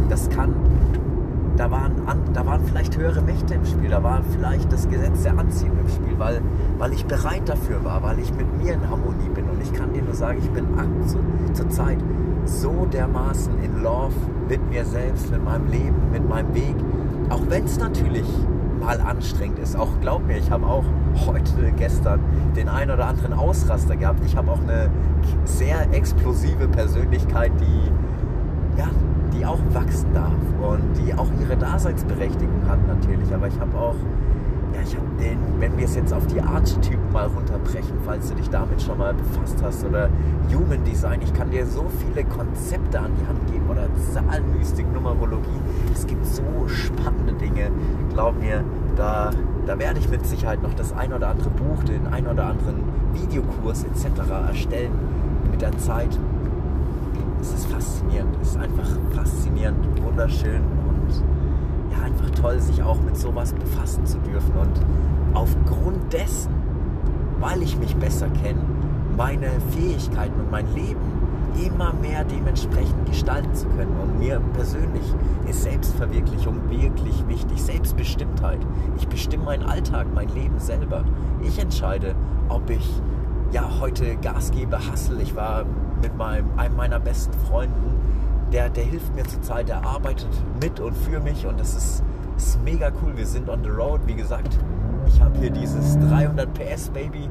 Das 0.09 0.29
kann, 0.29 0.53
da 1.57 1.69
waren, 1.69 1.93
da 2.33 2.45
waren 2.45 2.61
vielleicht 2.65 2.97
höhere 2.97 3.21
Mächte 3.21 3.53
im 3.55 3.65
Spiel, 3.65 3.89
da 3.89 4.01
war 4.01 4.21
vielleicht 4.31 4.71
das 4.71 4.87
Gesetz 4.89 5.23
der 5.23 5.37
Anziehung 5.37 5.77
im 5.79 5.89
Spiel, 5.89 6.17
weil, 6.17 6.41
weil 6.77 6.93
ich 6.93 7.05
bereit 7.05 7.47
dafür 7.47 7.83
war, 7.83 8.01
weil 8.03 8.19
ich 8.19 8.33
mit 8.33 8.57
mir 8.57 8.73
in 8.73 8.89
Harmonie 8.89 9.29
bin. 9.33 9.45
Und 9.49 9.61
ich 9.61 9.73
kann 9.73 9.93
dir 9.93 10.01
nur 10.01 10.13
sagen, 10.13 10.39
ich 10.41 10.49
bin 10.51 10.65
zur 11.53 11.69
Zeit 11.69 11.97
so 12.45 12.87
dermaßen 12.91 13.53
in 13.63 13.83
Love 13.83 14.13
mit 14.49 14.67
mir 14.69 14.85
selbst, 14.85 15.31
mit 15.31 15.43
meinem 15.43 15.67
Leben, 15.69 16.11
mit 16.11 16.27
meinem 16.27 16.53
Weg. 16.53 16.75
Auch 17.29 17.41
wenn 17.49 17.65
es 17.65 17.77
natürlich 17.77 18.27
mal 18.81 18.99
anstrengend 18.99 19.59
ist. 19.59 19.77
Auch 19.77 19.89
glaub 20.01 20.25
mir, 20.25 20.37
ich 20.37 20.51
habe 20.51 20.65
auch 20.65 20.83
heute, 21.27 21.71
gestern 21.77 22.19
den 22.55 22.67
einen 22.67 22.91
oder 22.91 23.05
anderen 23.05 23.33
Ausraster 23.33 23.95
gehabt. 23.95 24.21
Ich 24.25 24.35
habe 24.35 24.51
auch 24.51 24.61
eine 24.61 24.89
sehr 25.45 25.91
explosive 25.93 26.67
Persönlichkeit, 26.67 27.51
die, 27.59 28.79
ja, 28.79 28.89
die 29.33 29.45
auch 29.45 29.59
wachsen 29.71 30.13
darf 30.13 30.33
und 30.61 30.81
die 30.97 31.13
auch 31.13 31.27
ihre 31.41 31.57
Daseinsberechtigung 31.57 32.67
hat 32.67 32.85
natürlich. 32.87 33.33
Aber 33.33 33.47
ich 33.47 33.59
habe 33.59 33.77
auch, 33.77 33.95
ja, 34.73 34.81
ich 34.83 34.95
habe 34.95 35.07
den, 35.19 35.37
wenn 35.59 35.77
wir 35.77 35.85
es 35.85 35.95
jetzt 35.95 36.13
auf 36.13 36.25
die 36.27 36.41
Archetypen 36.41 37.11
mal 37.11 37.27
runterbrechen, 37.27 37.97
falls 38.05 38.29
du 38.29 38.35
dich 38.35 38.49
damit 38.49 38.81
schon 38.81 38.97
mal 38.97 39.13
befasst 39.13 39.61
hast, 39.61 39.85
oder 39.85 40.09
Human 40.53 40.83
Design, 40.83 41.21
ich 41.21 41.33
kann 41.33 41.51
dir 41.51 41.65
so 41.65 41.85
viele 41.99 42.25
Konzepte 42.25 42.99
an 42.99 43.11
die 43.19 43.27
Hand 43.27 43.51
geben 43.51 43.69
oder 43.69 43.87
Zahlenmystik, 44.13 44.91
Numerologie. 44.93 45.59
Es 45.93 46.05
gibt 46.07 46.25
so 46.25 46.43
spannende 46.67 47.33
Dinge, 47.33 47.71
glaub 48.13 48.39
mir, 48.39 48.63
da, 48.95 49.31
da 49.65 49.79
werde 49.79 49.99
ich 49.99 50.09
mit 50.09 50.25
Sicherheit 50.25 50.61
noch 50.63 50.73
das 50.73 50.93
ein 50.93 51.13
oder 51.13 51.29
andere 51.29 51.49
Buch, 51.49 51.83
den 51.83 52.07
ein 52.07 52.27
oder 52.27 52.45
anderen 52.45 52.83
Videokurs 53.13 53.83
etc. 53.83 54.29
erstellen 54.47 54.91
mit 55.49 55.61
der 55.61 55.77
Zeit. 55.77 56.17
Faszinierend, 57.81 58.37
ist 58.43 58.57
einfach 58.57 58.87
faszinierend, 59.15 60.03
wunderschön 60.03 60.61
und 60.87 61.23
ja, 61.91 62.03
einfach 62.03 62.29
toll, 62.29 62.59
sich 62.59 62.83
auch 62.83 63.01
mit 63.01 63.17
sowas 63.17 63.53
befassen 63.53 64.05
zu 64.05 64.19
dürfen. 64.19 64.51
Und 64.53 64.85
aufgrund 65.33 66.13
dessen, 66.13 66.53
weil 67.39 67.63
ich 67.63 67.75
mich 67.79 67.95
besser 67.95 68.27
kenne, 68.43 68.61
meine 69.17 69.47
Fähigkeiten 69.71 70.39
und 70.39 70.51
mein 70.51 70.71
Leben 70.75 70.99
immer 71.65 71.91
mehr 71.93 72.23
dementsprechend 72.23 73.03
gestalten 73.07 73.55
zu 73.55 73.65
können. 73.69 73.95
Und 73.99 74.19
mir 74.19 74.39
persönlich 74.53 75.15
ist 75.49 75.63
Selbstverwirklichung 75.63 76.69
wirklich 76.69 77.27
wichtig. 77.27 77.63
Selbstbestimmtheit. 77.63 78.59
Ich 78.97 79.07
bestimme 79.07 79.45
meinen 79.45 79.63
Alltag, 79.63 80.05
mein 80.13 80.29
Leben 80.35 80.59
selber. 80.59 81.03
Ich 81.41 81.57
entscheide, 81.57 82.13
ob 82.47 82.69
ich 82.69 83.01
ja 83.51 83.67
heute 83.79 84.17
Gas 84.17 84.51
gebe, 84.51 84.77
hustle. 84.91 85.19
Ich 85.23 85.35
war 85.35 85.65
mit 86.01 86.15
meinem, 86.17 86.47
einem 86.57 86.75
meiner 86.75 86.99
besten 86.99 87.33
Freunden, 87.47 87.95
der, 88.51 88.69
der 88.69 88.83
hilft 88.83 89.15
mir 89.15 89.23
zurzeit, 89.23 89.69
der 89.69 89.85
arbeitet 89.85 90.29
mit 90.61 90.79
und 90.79 90.95
für 90.95 91.19
mich 91.19 91.45
und 91.45 91.59
das 91.59 91.75
ist, 91.75 92.03
ist 92.35 92.63
mega 92.63 92.91
cool. 93.01 93.15
Wir 93.15 93.25
sind 93.25 93.49
on 93.49 93.63
the 93.63 93.69
road, 93.69 94.01
wie 94.05 94.15
gesagt. 94.15 94.57
Ich 95.07 95.21
habe 95.21 95.37
hier 95.39 95.49
dieses 95.49 95.97
300 95.99 96.53
PS 96.53 96.89
Baby 96.89 97.29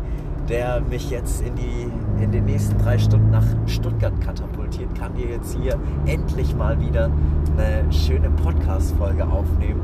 der 0.50 0.80
mich 0.80 1.10
jetzt 1.10 1.42
in, 1.42 1.54
die, 1.54 1.88
in 2.22 2.32
den 2.32 2.44
nächsten 2.44 2.76
drei 2.78 2.98
Stunden 2.98 3.30
nach 3.30 3.44
Stuttgart 3.66 4.12
katapultiert, 4.20 4.92
kann 4.98 5.14
dir 5.14 5.28
jetzt 5.28 5.56
hier 5.56 5.78
endlich 6.06 6.54
mal 6.56 6.78
wieder 6.80 7.08
eine 7.56 7.90
schöne 7.92 8.30
Podcast-Folge 8.30 9.24
aufnehmen. 9.24 9.80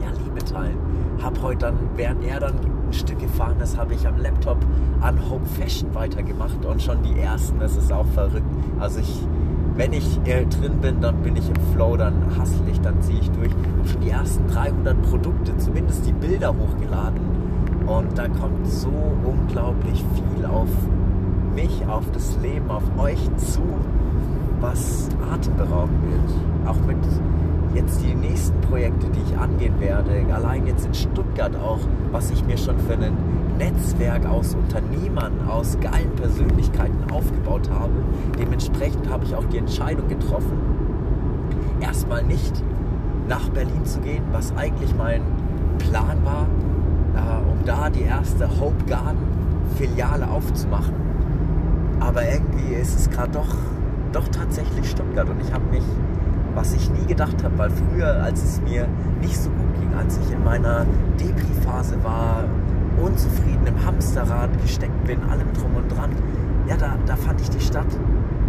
Ja, 0.00 0.08
Liebe 0.24 0.44
teilen. 0.44 0.78
Hab 1.20 1.42
heute 1.42 1.66
dann, 1.66 1.78
während 1.96 2.24
er 2.24 2.38
dann 2.38 2.54
Stück 2.92 3.18
gefahren 3.18 3.60
ist, 3.60 3.76
habe 3.76 3.94
ich 3.94 4.06
am 4.06 4.18
Laptop 4.18 4.58
an 5.00 5.18
Hope 5.30 5.46
Fashion 5.46 5.94
weitergemacht 5.94 6.64
und 6.64 6.82
schon 6.82 7.02
die 7.02 7.18
ersten, 7.18 7.58
das 7.58 7.76
ist 7.76 7.92
auch 7.92 8.06
verrückt. 8.06 8.46
Also 8.78 9.00
ich, 9.00 9.26
wenn 9.74 9.92
ich 9.92 10.18
äh, 10.24 10.44
drin 10.46 10.80
bin, 10.80 11.00
dann 11.00 11.22
bin 11.22 11.36
ich 11.36 11.48
im 11.48 11.56
Flow, 11.72 11.96
dann 11.96 12.14
hustle 12.38 12.70
ich, 12.70 12.80
dann 12.80 13.00
ziehe 13.02 13.20
ich 13.20 13.30
durch. 13.30 13.52
Habe 13.52 13.88
schon 13.88 14.00
die 14.00 14.10
ersten 14.10 14.46
300 14.48 15.02
Produkte, 15.02 15.56
zumindest 15.58 16.06
die 16.06 16.12
Bilder 16.12 16.54
hochgeladen 16.54 17.20
und 17.86 18.18
da 18.18 18.26
kommt 18.28 18.66
so 18.66 18.92
unglaublich 19.24 20.04
viel 20.14 20.44
auf 20.44 20.68
mich, 21.54 21.86
auf 21.86 22.04
das 22.12 22.36
Leben, 22.42 22.70
auf 22.70 22.82
euch 22.98 23.20
zu, 23.36 23.62
was 24.60 25.08
atemberaubend 25.32 26.02
wird. 26.02 26.68
Auch 26.68 26.78
mit 26.86 26.98
jetzt 27.76 28.02
die 28.02 28.14
nächsten 28.14 28.58
Projekte, 28.62 29.06
die 29.10 29.20
ich 29.20 29.38
angehen 29.38 29.78
werde, 29.78 30.24
allein 30.34 30.66
jetzt 30.66 30.86
in 30.86 30.94
Stuttgart 30.94 31.54
auch, 31.56 31.80
was 32.10 32.30
ich 32.30 32.44
mir 32.44 32.56
schon 32.56 32.78
für 32.80 32.94
ein 32.94 33.16
Netzwerk 33.58 34.26
aus 34.26 34.54
Unternehmern, 34.54 35.32
aus 35.48 35.78
geilen 35.80 36.14
Persönlichkeiten 36.16 37.10
aufgebaut 37.10 37.70
habe. 37.70 37.92
Dementsprechend 38.38 39.08
habe 39.10 39.24
ich 39.24 39.34
auch 39.34 39.44
die 39.46 39.58
Entscheidung 39.58 40.08
getroffen, 40.08 40.58
erstmal 41.80 42.22
nicht 42.22 42.62
nach 43.28 43.48
Berlin 43.50 43.84
zu 43.84 44.00
gehen, 44.00 44.24
was 44.32 44.56
eigentlich 44.56 44.94
mein 44.96 45.22
Plan 45.78 46.18
war, 46.24 46.46
äh, 47.14 47.50
um 47.50 47.64
da 47.64 47.90
die 47.90 48.02
erste 48.02 48.48
Hope 48.60 48.84
Garden 48.86 49.18
Filiale 49.76 50.28
aufzumachen. 50.30 50.94
Aber 52.00 52.22
irgendwie 52.22 52.74
ist 52.74 52.98
es 52.98 53.10
gerade 53.10 53.32
doch, 53.32 53.54
doch 54.12 54.28
tatsächlich 54.28 54.88
Stuttgart 54.88 55.28
und 55.28 55.40
ich 55.40 55.52
habe 55.52 55.64
mich, 55.70 55.84
was 56.56 56.72
ich 56.74 56.90
nie 56.90 57.06
gedacht 57.06 57.44
habe, 57.44 57.56
weil 57.58 57.70
früher, 57.70 58.22
als 58.22 58.42
es 58.42 58.60
mir 58.62 58.88
nicht 59.20 59.36
so 59.36 59.50
gut 59.50 59.78
ging, 59.78 59.94
als 59.94 60.18
ich 60.18 60.32
in 60.32 60.42
meiner 60.42 60.86
Depri-Phase 61.20 62.02
war, 62.02 62.44
unzufrieden 63.00 63.66
im 63.66 63.84
Hamsterrad 63.84 64.50
gesteckt 64.62 65.04
bin, 65.04 65.22
allem 65.24 65.52
drum 65.52 65.76
und 65.76 65.88
dran, 65.88 66.10
ja, 66.66 66.76
da, 66.76 66.96
da 67.06 67.14
fand 67.14 67.40
ich 67.40 67.50
die 67.50 67.60
Stadt 67.60 67.86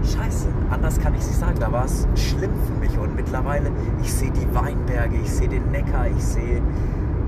scheiße. 0.04 0.48
Anders 0.70 1.00
kann 1.00 1.14
ich 1.14 1.22
es 1.22 1.28
nicht 1.28 1.40
sagen. 1.40 1.60
Da 1.60 1.72
war 1.72 1.86
es 1.86 2.08
schlimm 2.16 2.52
für 2.66 2.74
mich. 2.80 2.98
Und 2.98 3.16
mittlerweile, 3.16 3.72
ich 4.02 4.12
sehe 4.12 4.32
die 4.32 4.48
Weinberge, 4.56 5.18
ich 5.18 5.30
sehe 5.30 5.50
den 5.50 5.70
Neckar, 5.72 6.08
ich 6.08 6.24
sehe 6.24 6.62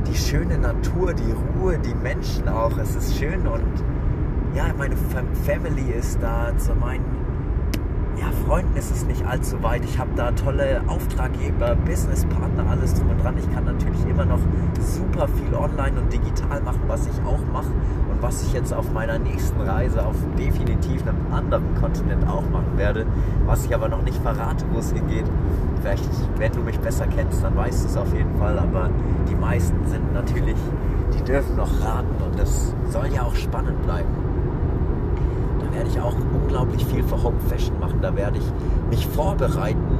die 0.07 0.15
schöne 0.15 0.57
Natur, 0.57 1.13
die 1.13 1.33
Ruhe, 1.59 1.77
die 1.77 1.93
Menschen 1.93 2.47
auch. 2.47 2.75
Es 2.77 2.95
ist 2.95 3.17
schön 3.17 3.45
und 3.47 3.83
ja, 4.55 4.65
meine 4.77 4.95
Family 5.45 5.91
ist 5.91 6.19
da 6.21 6.57
zu 6.57 6.73
meinen 6.73 7.05
ja, 8.19 8.31
Freunden 8.45 8.75
ist 8.75 8.91
es 8.91 9.05
nicht 9.05 9.25
allzu 9.25 9.61
weit. 9.63 9.83
Ich 9.85 9.97
habe 9.97 10.09
da 10.15 10.31
tolle 10.31 10.81
Auftraggeber, 10.87 11.75
Businesspartner, 11.75 12.69
alles 12.69 12.93
drum 12.93 13.09
und 13.11 13.23
dran. 13.23 13.37
Ich 13.37 13.53
kann 13.53 13.65
natürlich 13.65 14.05
immer 14.05 14.25
noch 14.25 14.39
super 14.79 15.27
viel 15.27 15.53
online 15.55 15.99
und 15.99 16.11
digital 16.11 16.61
machen, 16.61 16.81
was 16.87 17.07
ich 17.07 17.25
auch 17.25 17.39
mache 17.53 17.71
und 18.11 18.21
was 18.21 18.43
ich 18.43 18.53
jetzt 18.53 18.73
auf 18.73 18.91
meiner 18.91 19.19
nächsten 19.19 19.61
Reise 19.61 20.05
auf 20.05 20.15
definitiv 20.37 21.01
einem 21.07 21.33
anderen 21.33 21.75
Kontinent 21.75 22.27
auch 22.27 22.47
machen 22.49 22.77
werde, 22.77 23.05
was 23.45 23.65
ich 23.65 23.73
aber 23.73 23.87
noch 23.87 24.01
nicht 24.01 24.21
verrate, 24.21 24.65
wo 24.71 24.79
es 24.79 24.91
hingeht. 24.91 25.25
Vielleicht, 25.81 26.09
wenn 26.37 26.51
du 26.51 26.59
mich 26.59 26.79
besser 26.79 27.07
kennst, 27.07 27.43
dann 27.43 27.55
weißt 27.55 27.83
du 27.83 27.87
es 27.87 27.97
auf 27.97 28.13
jeden 28.13 28.35
Fall, 28.37 28.59
aber 28.59 28.89
die 29.29 29.35
meisten 29.35 29.87
sind 29.87 30.13
natürlich, 30.13 30.57
die 31.13 31.23
dürfen 31.23 31.55
noch 31.55 31.71
raten 31.81 32.21
und 32.23 32.37
das 32.37 32.73
soll 32.89 33.07
ja 33.13 33.23
auch 33.23 33.35
spannend 33.35 33.81
bleiben 33.83 34.09
werde 35.79 35.91
ich 35.91 36.01
auch 36.01 36.15
unglaublich 36.33 36.85
viel 36.85 37.01
für 37.03 37.23
Hope 37.23 37.39
Fashion 37.47 37.78
machen. 37.89 38.01
Da 38.01 38.15
werde 38.15 38.37
ich 38.37 38.45
mich 38.89 39.05
vorbereiten, 39.07 39.97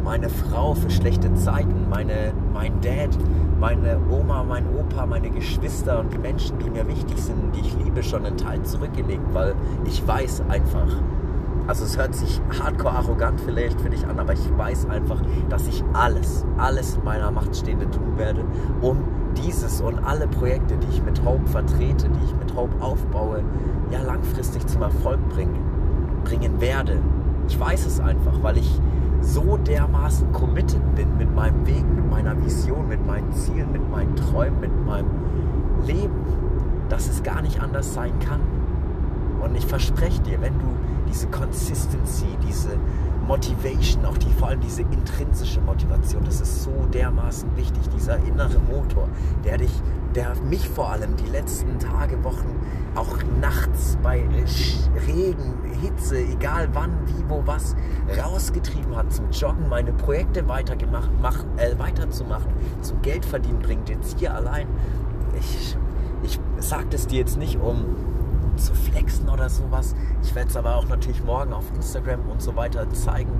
meine 0.04 0.30
Frau, 0.30 0.74
für 0.74 0.90
schlechte 0.90 1.34
Zeiten, 1.34 1.90
meine, 1.90 2.34
mein 2.54 2.82
Dad, 2.82 3.18
meine 3.60 3.98
Oma, 4.12 4.44
mein 4.44 4.66
Opa, 4.76 5.06
meine 5.06 5.30
Geschwister 5.30 6.00
und 6.00 6.14
die 6.14 6.18
Menschen, 6.18 6.60
die 6.60 6.70
mir 6.70 6.88
wichtig 6.88 7.18
sind, 7.18 7.56
die 7.56 7.62
ich 7.62 7.76
liebe, 7.78 8.04
schon 8.04 8.26
einen 8.26 8.38
Teil 8.38 8.62
zurückgelegt, 8.64 9.24
weil 9.34 9.56
ich 9.86 10.06
weiß 10.06 10.44
einfach, 10.50 10.88
also 11.68 11.86
es 11.86 11.98
hört 11.98 12.14
sich 12.14 12.42
hardcore 12.60 12.94
arrogant 12.94 13.40
vielleicht 13.40 13.80
für 13.80 13.90
dich 13.90 14.06
an, 14.06 14.20
aber 14.20 14.34
ich 14.34 14.58
weiß 14.58 14.90
einfach, 14.90 15.22
dass 15.50 15.68
ich 15.68 15.82
alles, 15.94 16.46
alles 16.58 16.98
in 16.98 17.06
meiner 17.06 17.32
Macht 17.32 17.56
Stehende 17.56 17.90
tun 17.90 18.18
werde, 18.18 18.44
um 18.82 18.98
dieses 19.38 19.80
und 19.80 19.98
alle 20.00 20.28
Projekte, 20.28 20.76
die 20.76 20.88
ich 20.90 21.02
mit 21.02 21.24
Hope 21.24 21.48
vertrete, 21.48 22.10
die 22.10 22.26
ich 22.26 22.36
mit 22.36 22.54
Hope 22.56 22.76
aufbaue, 22.82 23.44
ja 23.92 24.02
langfristig 24.02 24.68
zum 24.68 24.82
Erfolg 24.82 25.18
bringen, 25.30 25.58
bringen 26.26 26.60
werde. 26.60 27.00
Ich 27.48 27.58
weiß 27.58 27.86
es 27.86 28.00
einfach, 28.02 28.42
weil 28.42 28.58
ich 28.58 28.80
so 29.24 29.58
dermaßen 29.58 30.32
committed 30.32 30.96
bin 30.96 31.18
mit 31.18 31.34
meinem 31.34 31.66
Weg, 31.66 31.84
mit 31.96 32.10
meiner 32.10 32.40
Vision, 32.44 32.88
mit 32.88 33.06
meinen 33.06 33.32
Zielen, 33.34 33.72
mit 33.72 33.90
meinen 33.90 34.16
Träumen, 34.16 34.60
mit 34.60 34.86
meinem 34.86 35.10
Leben, 35.86 36.26
dass 36.90 37.08
es 37.08 37.24
gar 37.24 37.42
nicht 37.42 37.62
anders 37.62 37.94
sein 37.94 38.18
kann. 38.20 38.42
Und 39.42 39.56
ich 39.56 39.66
verspreche 39.66 40.22
dir, 40.22 40.42
wenn 40.42 40.58
du 40.60 40.66
diese 41.10 41.28
Consistency, 41.28 42.38
diese 42.48 42.78
Motivation, 43.28 44.06
auch 44.06 44.18
die, 44.18 44.32
vor 44.32 44.50
allem 44.50 44.62
diese 44.62 44.82
intrinsische 44.82 45.62
Motivation, 45.62 46.24
das 46.26 46.42
ist 46.42 46.64
so 46.64 46.72
dermaßen 46.94 47.56
wichtig, 47.56 47.82
dieser 47.96 48.18
innere 48.26 48.60
Motor, 48.60 49.08
der 49.44 49.58
dich, 49.58 49.72
der 50.16 50.36
mich 50.50 50.68
vor 50.68 50.92
allem 50.92 51.16
die 51.16 51.30
letzten 51.30 51.80
Tage, 51.80 52.24
Wochen, 52.24 52.60
auch 52.96 53.18
nachts 53.42 53.98
bei 54.04 54.24
Regen, 55.08 55.54
Hitze, 55.82 56.18
egal 56.18 56.70
wann, 56.74 56.92
wie, 57.08 57.30
wo, 57.30 57.42
was, 57.46 57.76
rausgetrieben 58.18 58.96
hat 58.96 59.12
zum 59.12 59.32
Joggen, 59.32 59.68
meine 59.68 59.92
Projekte 59.94 60.48
weitergemacht, 60.48 61.10
machen, 61.22 61.50
äh, 61.58 61.78
weiterzumachen, 61.80 62.52
zum 62.82 63.02
Geldverdienen 63.02 63.60
bringt 63.60 63.90
jetzt 63.90 64.20
hier 64.20 64.34
allein. 64.34 64.68
Ich, 65.40 65.76
ich 66.24 66.40
sage 66.60 66.86
das 66.92 67.08
dir 67.08 67.20
jetzt 67.20 67.38
nicht, 67.38 67.60
um 67.60 68.13
zu 68.58 68.74
flexen 68.74 69.30
oder 69.30 69.50
sowas. 69.50 69.96
Ich 70.22 70.34
werde 70.36 70.50
es 70.50 70.58
aber 70.58 70.76
auch 70.76 70.88
natürlich 70.88 71.24
morgen 71.24 71.54
auf 71.54 71.66
Instagram 71.76 72.30
und 72.30 72.42
so 72.42 72.56
weiter 72.56 72.90
zeigen, 72.92 73.32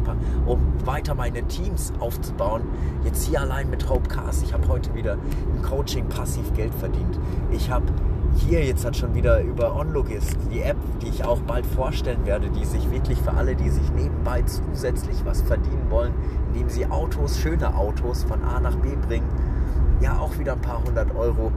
um 0.46 0.60
weiter 0.86 1.16
meine 1.16 1.44
Teams 1.48 1.94
aufzubauen. 2.00 2.64
Jetzt 3.04 3.26
hier 3.26 3.42
allein 3.42 3.70
mit 3.70 3.90
Hope 3.90 4.08
Cars. 4.10 4.44
Ich 4.44 4.54
habe 4.54 4.68
heute 4.68 4.94
wieder 4.94 5.14
im 5.14 5.62
Coaching 5.62 6.08
passiv 6.10 6.54
Geld 6.54 6.74
verdient. 6.76 7.20
Ich 7.52 7.70
habe 7.70 7.86
hier 8.38 8.66
jetzt 8.66 8.84
hat 8.84 8.96
schon 8.98 9.14
wieder 9.14 9.42
über 9.42 9.76
OnLogist, 9.76 10.38
die 10.52 10.62
App, 10.62 10.78
die 11.02 11.08
ich 11.08 11.24
auch 11.24 11.40
bald 11.42 11.66
vorstellen 11.66 12.26
werde, 12.26 12.50
die 12.50 12.66
sich 12.66 12.90
wirklich 12.92 13.20
für 13.20 13.34
alle, 13.34 13.56
die 13.56 13.70
sich 13.70 13.92
nebenbei 13.92 14.42
zusätzlich 14.44 15.24
was 15.24 15.42
verdienen 15.42 15.86
wollen, 15.90 16.14
indem 16.48 16.70
sie 16.70 16.86
Autos, 16.88 17.40
schöne 17.40 17.76
Autos 17.76 18.24
von 18.24 18.44
A 18.44 18.60
nach 18.60 18.76
B 18.76 18.90
bringen, 19.08 19.28
ja 20.02 20.18
auch 20.18 20.38
wieder 20.40 20.54
ein 20.54 20.62
paar 20.62 20.84
hundert 20.84 21.16
Euro 21.16 21.52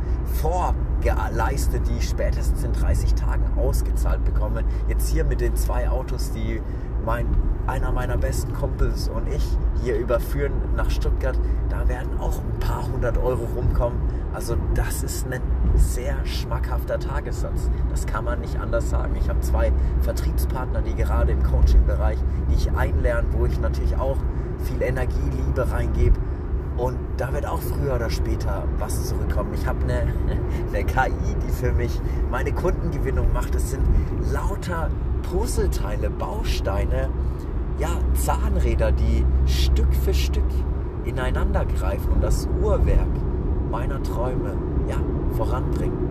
vorgeleistet, 0.96 1.86
die 1.88 1.98
ich 1.98 2.08
spätestens 2.08 2.64
in 2.64 2.72
30 2.72 3.14
Tagen 3.14 3.44
ausgezahlt 3.56 4.24
bekomme. 4.24 4.64
Jetzt 4.88 5.08
hier 5.08 5.24
mit 5.24 5.40
den 5.40 5.56
zwei 5.56 5.88
Autos, 5.88 6.32
die 6.32 6.60
mein, 7.04 7.26
einer 7.66 7.92
meiner 7.92 8.16
besten 8.16 8.52
Kumpels 8.52 9.08
und 9.08 9.28
ich 9.28 9.44
hier 9.82 9.96
überführen 9.98 10.52
nach 10.76 10.90
Stuttgart, 10.90 11.38
da 11.68 11.88
werden 11.88 12.18
auch 12.18 12.38
ein 12.38 12.58
paar 12.58 12.86
hundert 12.86 13.18
Euro 13.18 13.44
rumkommen. 13.56 13.98
Also 14.32 14.56
das 14.74 15.02
ist 15.02 15.26
ein 15.30 15.40
sehr 15.76 16.14
schmackhafter 16.24 16.98
Tagessatz. 16.98 17.70
Das 17.90 18.06
kann 18.06 18.24
man 18.24 18.40
nicht 18.40 18.58
anders 18.58 18.90
sagen. 18.90 19.14
Ich 19.16 19.28
habe 19.28 19.40
zwei 19.40 19.72
Vertriebspartner, 20.00 20.82
die 20.82 20.94
gerade 20.94 21.32
im 21.32 21.42
Coaching-Bereich, 21.42 22.18
die 22.50 22.54
ich 22.54 22.70
einlerne, 22.72 23.28
wo 23.32 23.46
ich 23.46 23.60
natürlich 23.60 23.96
auch 23.96 24.18
viel 24.64 24.82
Energie, 24.82 25.30
Liebe 25.30 25.70
reingebe 25.70 26.18
und 26.76 26.98
da 27.16 27.32
wird 27.32 27.46
auch 27.46 27.60
früher 27.60 27.94
oder 27.94 28.10
später 28.10 28.64
was 28.78 29.08
zurückkommen. 29.08 29.54
Ich 29.54 29.66
habe 29.66 29.82
eine, 29.84 30.12
eine 30.68 30.84
KI, 30.84 31.34
die 31.46 31.52
für 31.52 31.72
mich 31.72 32.00
meine 32.30 32.52
Kundengewinnung 32.52 33.32
macht. 33.32 33.54
Es 33.54 33.70
sind 33.70 33.82
lauter 34.32 34.90
Puzzleteile, 35.30 36.10
Bausteine, 36.10 37.08
ja, 37.78 37.88
Zahnräder, 38.14 38.92
die 38.92 39.24
Stück 39.46 39.92
für 39.94 40.14
Stück 40.14 40.44
ineinander 41.04 41.64
greifen 41.64 42.12
und 42.12 42.22
das 42.22 42.48
Uhrwerk 42.62 43.06
meiner 43.70 44.02
Träume 44.02 44.56
ja, 44.88 44.96
voranbringen. 45.36 46.08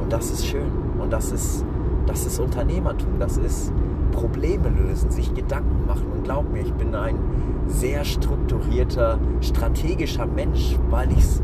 Und 0.00 0.12
das 0.12 0.30
ist 0.30 0.46
schön. 0.46 0.70
Und 0.98 1.12
das 1.12 1.30
ist, 1.30 1.64
das 2.06 2.26
ist 2.26 2.38
Unternehmertum. 2.38 3.18
Das 3.18 3.36
ist 3.36 3.72
Probleme 4.10 4.68
lösen, 4.68 5.10
sich 5.10 5.32
Gedanken 5.34 5.71
machen. 5.82 6.06
Und 6.12 6.24
glaub 6.24 6.50
mir, 6.50 6.60
ich 6.60 6.72
bin 6.74 6.94
ein 6.94 7.16
sehr 7.66 8.04
strukturierter, 8.04 9.18
strategischer 9.40 10.26
Mensch, 10.26 10.78
weil 10.90 11.10
ich 11.12 11.18
es 11.18 11.42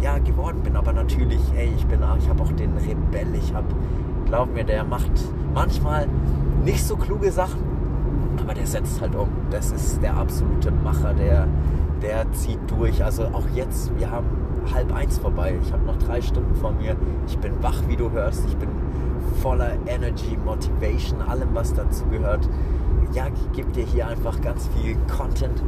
ja 0.00 0.18
geworden 0.18 0.60
bin. 0.62 0.76
Aber 0.76 0.92
natürlich, 0.92 1.40
ey, 1.56 1.72
ich 1.76 1.86
bin, 1.86 2.00
ich 2.18 2.28
habe 2.28 2.42
auch 2.42 2.52
den 2.52 2.76
Rebell. 2.76 3.34
Ich 3.34 3.54
habe, 3.54 3.66
glaub 4.26 4.52
mir, 4.52 4.64
der 4.64 4.84
macht 4.84 5.12
manchmal 5.54 6.06
nicht 6.64 6.84
so 6.84 6.96
kluge 6.96 7.30
Sachen, 7.32 7.60
aber 8.38 8.54
der 8.54 8.66
setzt 8.66 9.00
halt 9.00 9.14
um. 9.14 9.28
Das 9.50 9.72
ist 9.72 10.02
der 10.02 10.16
absolute 10.16 10.70
Macher, 10.70 11.14
der, 11.14 11.46
der 12.02 12.30
zieht 12.32 12.58
durch. 12.68 13.02
Also 13.02 13.24
auch 13.24 13.48
jetzt, 13.54 13.96
wir 13.98 14.10
haben 14.10 14.26
halb 14.74 14.94
eins 14.94 15.18
vorbei. 15.18 15.58
Ich 15.62 15.72
habe 15.72 15.84
noch 15.84 15.96
drei 15.96 16.20
Stunden 16.20 16.54
vor 16.54 16.72
mir. 16.72 16.96
Ich 17.26 17.38
bin 17.38 17.52
wach, 17.62 17.82
wie 17.88 17.96
du 17.96 18.10
hörst. 18.10 18.44
Ich 18.46 18.56
bin 18.56 18.68
voller 19.42 19.72
Energy, 19.86 20.36
Motivation, 20.44 21.22
allem, 21.22 21.48
was 21.54 21.72
dazu 21.72 22.04
gehört. 22.06 22.48
Ja, 23.12 23.26
ich 23.26 23.52
gebe 23.52 23.72
dir 23.72 23.84
hier 23.84 24.06
einfach 24.06 24.40
ganz 24.40 24.68
viel 24.68 24.96
Content, 25.14 25.62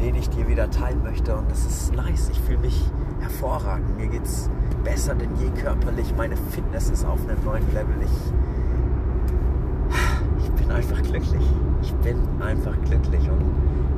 den 0.00 0.14
ich 0.14 0.28
dir 0.30 0.46
wieder 0.48 0.70
teilen 0.70 1.02
möchte. 1.02 1.36
Und 1.36 1.50
das 1.50 1.64
ist 1.66 1.94
nice. 1.94 2.28
Ich 2.30 2.40
fühle 2.40 2.58
mich 2.58 2.84
hervorragend. 3.20 3.96
Mir 3.96 4.06
geht 4.06 4.24
es 4.24 4.48
besser 4.84 5.14
denn 5.14 5.30
je 5.40 5.48
körperlich. 5.60 6.14
Meine 6.16 6.36
Fitness 6.36 6.90
ist 6.90 7.04
auf 7.04 7.20
einem 7.28 7.44
neuen 7.44 7.66
Level. 7.72 7.94
Ich, 8.00 8.32
ich 10.44 10.50
bin 10.52 10.70
einfach 10.70 11.02
glücklich. 11.02 11.46
Ich 11.82 11.92
bin 11.96 12.16
einfach 12.40 12.76
glücklich. 12.84 13.28
Und 13.28 13.44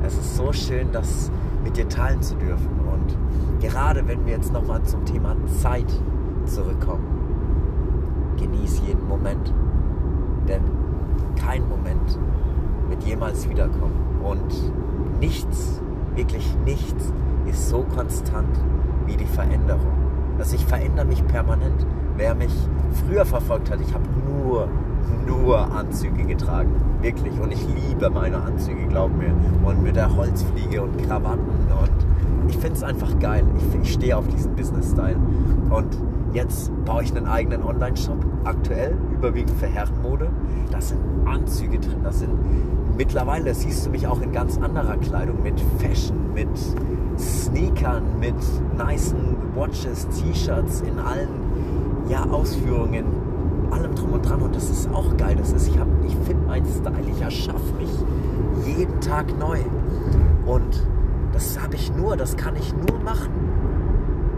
es 0.03 0.17
ist 0.17 0.35
so 0.35 0.51
schön, 0.51 0.91
das 0.91 1.31
mit 1.63 1.77
dir 1.77 1.87
teilen 1.87 2.21
zu 2.21 2.35
dürfen. 2.35 2.69
Und 2.91 3.15
gerade 3.61 4.07
wenn 4.07 4.25
wir 4.25 4.33
jetzt 4.33 4.51
nochmal 4.51 4.81
zum 4.83 5.05
Thema 5.05 5.35
Zeit 5.61 5.91
zurückkommen 6.45 7.17
genieß 8.37 8.81
jeden 8.87 9.07
Moment, 9.07 9.53
denn 10.47 10.61
kein 11.35 11.67
Moment 11.67 12.17
wird 12.89 13.03
jemals 13.03 13.49
wiederkommen. 13.49 14.21
Und 14.23 15.19
nichts, 15.19 15.81
wirklich 16.15 16.55
nichts 16.65 17.13
ist 17.45 17.69
so 17.69 17.85
konstant 17.95 18.57
wie 19.05 19.15
die 19.15 19.25
Veränderung. 19.25 19.93
Also 20.37 20.55
ich 20.55 20.65
verändere 20.65 21.05
mich 21.05 21.25
permanent. 21.27 21.85
Wer 22.15 22.35
mich 22.35 22.53
früher 23.05 23.25
verfolgt 23.25 23.71
hat, 23.71 23.79
ich 23.81 23.93
habe 23.93 24.05
nur, 24.27 24.67
nur 25.25 25.59
Anzüge 25.71 26.23
getragen. 26.23 26.71
Wirklich. 27.01 27.39
Und 27.39 27.51
ich 27.51 27.65
liebe 27.67 28.09
meine 28.09 28.37
Anzüge, 28.37 28.87
glaub 28.87 29.11
mir. 29.15 29.33
Und 29.63 29.83
mit 29.83 29.95
der 29.95 30.15
Holzfliege 30.15 30.81
und 30.81 30.97
Krawatten. 31.05 31.47
Und 31.81 32.49
ich 32.49 32.57
finde 32.57 32.75
es 32.75 32.83
einfach 32.83 33.17
geil. 33.19 33.45
Ich, 33.57 33.81
ich 33.81 33.93
stehe 33.93 34.17
auf 34.17 34.27
diesen 34.27 34.55
Business-Style. 34.55 35.17
Und 35.69 35.97
Jetzt 36.33 36.71
baue 36.85 37.03
ich 37.03 37.15
einen 37.15 37.25
eigenen 37.25 37.63
Online-Shop, 37.63 38.17
aktuell 38.43 38.95
überwiegend 39.11 39.57
für 39.57 39.67
Herrenmode. 39.67 40.29
Da 40.71 40.81
sind 40.81 40.99
Anzüge 41.25 41.79
drin, 41.79 42.03
da 42.03 42.11
sind 42.11 42.31
mittlerweile 42.97 43.53
siehst 43.53 43.85
du 43.85 43.89
mich 43.91 44.07
auch 44.07 44.21
in 44.21 44.31
ganz 44.31 44.57
anderer 44.57 44.97
Kleidung 44.97 45.41
mit 45.43 45.61
Fashion, 45.79 46.33
mit 46.33 46.49
Sneakern, 47.17 48.19
mit 48.19 48.35
nicen 48.77 49.37
Watches, 49.55 50.07
T-Shirts 50.09 50.81
in 50.81 50.99
allen 50.99 51.29
ja, 52.09 52.23
Ausführungen, 52.23 53.05
allem 53.71 53.95
drum 53.95 54.13
und 54.13 54.27
dran 54.27 54.41
und 54.41 54.55
das 54.55 54.69
ist 54.69 54.89
auch 54.91 55.15
geil. 55.17 55.35
Das 55.37 55.51
ist, 55.51 55.67
ich, 55.67 55.75
ich 55.75 56.15
finde 56.25 56.47
meinen 56.47 56.65
Style, 56.65 57.09
ich 57.11 57.21
erschaffe 57.21 57.73
mich 57.77 57.89
jeden 58.65 58.99
Tag 59.01 59.25
neu 59.37 59.59
und 60.45 60.83
das 61.33 61.59
habe 61.61 61.75
ich 61.75 61.93
nur, 61.95 62.17
das 62.17 62.35
kann 62.35 62.55
ich 62.55 62.73
nur 62.73 62.99
machen, 62.99 63.31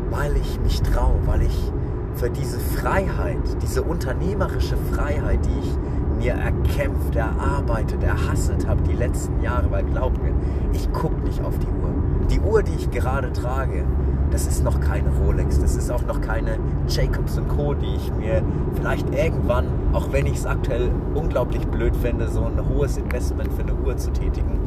weil 0.10 0.36
ich 0.36 0.60
mich 0.62 0.82
traue, 0.82 1.16
weil 1.26 1.44
ich 1.44 1.72
für 2.16 2.30
diese 2.30 2.60
Freiheit, 2.60 3.38
diese 3.62 3.84
unternehmerische 3.84 4.76
Freiheit, 4.92 5.40
die 5.46 5.60
ich 5.60 5.78
mir 6.20 6.34
erkämpft, 6.34 7.16
erarbeitet, 7.16 8.04
erhasselt 8.04 8.68
habe 8.68 8.82
die 8.84 8.94
letzten 8.94 9.42
Jahre, 9.42 9.72
weil 9.72 9.84
glaub 9.86 10.22
mir, 10.22 10.34
ich 10.74 10.92
gucke 10.92 11.20
nicht 11.22 11.42
auf 11.42 11.58
die 11.60 11.68
Uhr. 11.68 11.90
Die 12.30 12.40
Uhr, 12.40 12.62
die 12.62 12.76
ich 12.76 12.92
gerade 12.92 13.34
trage, 13.34 13.86
das 14.30 14.46
ist 14.46 14.64
noch 14.64 14.80
keine 14.80 15.10
Rolex, 15.10 15.60
das 15.60 15.76
ist 15.76 15.90
auch 15.92 16.04
noch 16.04 16.22
keine 16.22 16.60
Jacobs 16.88 17.42
Co., 17.48 17.74
die 17.74 17.96
ich 17.96 18.14
mir 18.14 18.44
vielleicht 18.76 19.10
irgendwann 19.16 19.66
auch 19.94 20.12
wenn 20.12 20.26
ich 20.28 20.36
es 20.36 20.46
aktuell 20.46 20.92
unglaublich 21.16 21.66
blöd 21.68 21.96
fände, 21.96 22.28
so 22.28 22.44
ein 22.44 22.62
hohes 22.70 22.98
Investment 22.98 23.52
für 23.54 23.64
eine 23.64 23.74
Uhr 23.74 23.98
zu 23.98 24.12
tätigen, 24.12 24.60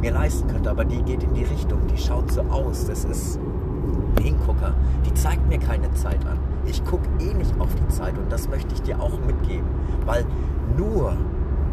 mir 0.00 0.12
leisten 0.12 0.46
könnte. 0.48 0.70
Aber 0.70 0.84
die 0.84 1.02
geht 1.02 1.22
in 1.22 1.34
die 1.34 1.44
Richtung, 1.44 1.80
die 1.88 1.98
schaut 1.98 2.30
so 2.30 2.42
aus. 2.42 2.86
Das 2.86 3.04
ist 3.04 3.38
ein 3.38 4.22
Hingucker. 4.22 4.74
Die 5.06 5.14
zeigt 5.14 5.48
mir 5.48 5.58
keine 5.58 5.92
Zeit 5.94 6.24
an. 6.26 6.38
Ich 6.66 6.84
gucke 6.84 7.08
eh 7.18 7.34
nicht 7.34 7.58
auf 7.58 7.74
die 7.74 7.88
Zeit 7.88 8.16
und 8.16 8.30
das 8.30 8.48
möchte 8.48 8.74
ich 8.74 8.82
dir 8.82 9.00
auch 9.00 9.18
mitgeben. 9.26 9.66
Weil 10.06 10.24
nur 10.76 11.16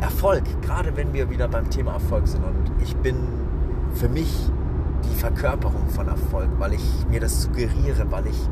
Erfolg, 0.01 0.43
gerade 0.61 0.95
wenn 0.95 1.13
wir 1.13 1.29
wieder 1.29 1.47
beim 1.47 1.69
Thema 1.69 1.93
Erfolg 1.93 2.27
sind 2.27 2.43
und 2.43 2.71
ich 2.81 2.95
bin 2.97 3.15
für 3.93 4.09
mich 4.09 4.49
die 5.03 5.15
Verkörperung 5.15 5.87
von 5.89 6.07
Erfolg, 6.07 6.49
weil 6.59 6.73
ich 6.73 7.05
mir 7.09 7.19
das 7.19 7.43
suggeriere, 7.43 8.11
weil 8.11 8.27
ich 8.27 8.49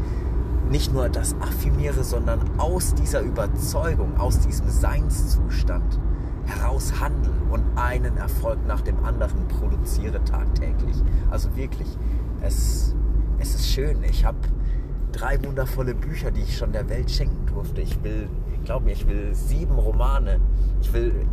nicht 0.69 0.93
nur 0.93 1.09
das 1.09 1.35
affirmiere, 1.41 2.03
sondern 2.03 2.39
aus 2.57 2.95
dieser 2.95 3.21
Überzeugung, 3.21 4.17
aus 4.17 4.39
diesem 4.39 4.69
Seinszustand 4.69 5.99
heraus 6.45 6.93
handle 6.99 7.31
und 7.51 7.63
einen 7.75 8.17
Erfolg 8.17 8.59
nach 8.67 8.81
dem 8.81 9.03
anderen 9.03 9.47
produziere 9.47 10.23
tagtäglich. 10.23 10.95
Also 11.29 11.55
wirklich, 11.55 11.87
es, 12.41 12.95
es 13.39 13.55
ist 13.55 13.69
schön. 13.69 14.03
Ich 14.03 14.25
habe 14.25 14.37
drei 15.15 15.41
wundervolle 15.43 15.95
Bücher, 15.95 16.31
die 16.31 16.41
ich 16.41 16.57
schon 16.57 16.73
der 16.73 16.89
Welt 16.89 17.09
schenken 17.09 17.45
durfte. 17.47 17.81
Ich 17.81 18.03
will, 18.03 18.29
glaub 18.65 18.83
mir, 18.83 18.91
ich 18.91 19.07
will 19.07 19.33
sieben 19.33 19.77
Romane. 19.77 20.39
Ich 20.81 20.91
will 20.93 21.25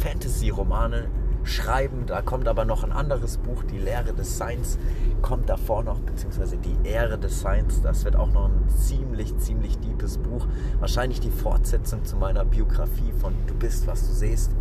Fantasy-Romane 0.00 1.08
schreiben. 1.44 2.04
Da 2.06 2.22
kommt 2.22 2.46
aber 2.46 2.64
noch 2.64 2.84
ein 2.84 2.92
anderes 2.92 3.38
Buch, 3.38 3.62
Die 3.64 3.78
Lehre 3.78 4.12
des 4.12 4.36
Seins, 4.36 4.78
kommt 5.22 5.48
davor 5.48 5.82
noch, 5.82 5.98
beziehungsweise 6.00 6.56
Die 6.58 6.76
Ehre 6.88 7.18
des 7.18 7.40
Seins. 7.40 7.80
Das 7.82 8.04
wird 8.04 8.16
auch 8.16 8.32
noch 8.32 8.48
ein 8.48 8.68
ziemlich, 8.68 9.36
ziemlich 9.38 9.78
deepes 9.78 10.18
Buch. 10.18 10.46
Wahrscheinlich 10.78 11.20
die 11.20 11.30
Fortsetzung 11.30 12.04
zu 12.04 12.16
meiner 12.16 12.44
Biografie 12.44 13.12
von 13.18 13.34
Du 13.46 13.54
bist, 13.54 13.86
was 13.86 14.06
du 14.06 14.12
siehst. 14.12 14.52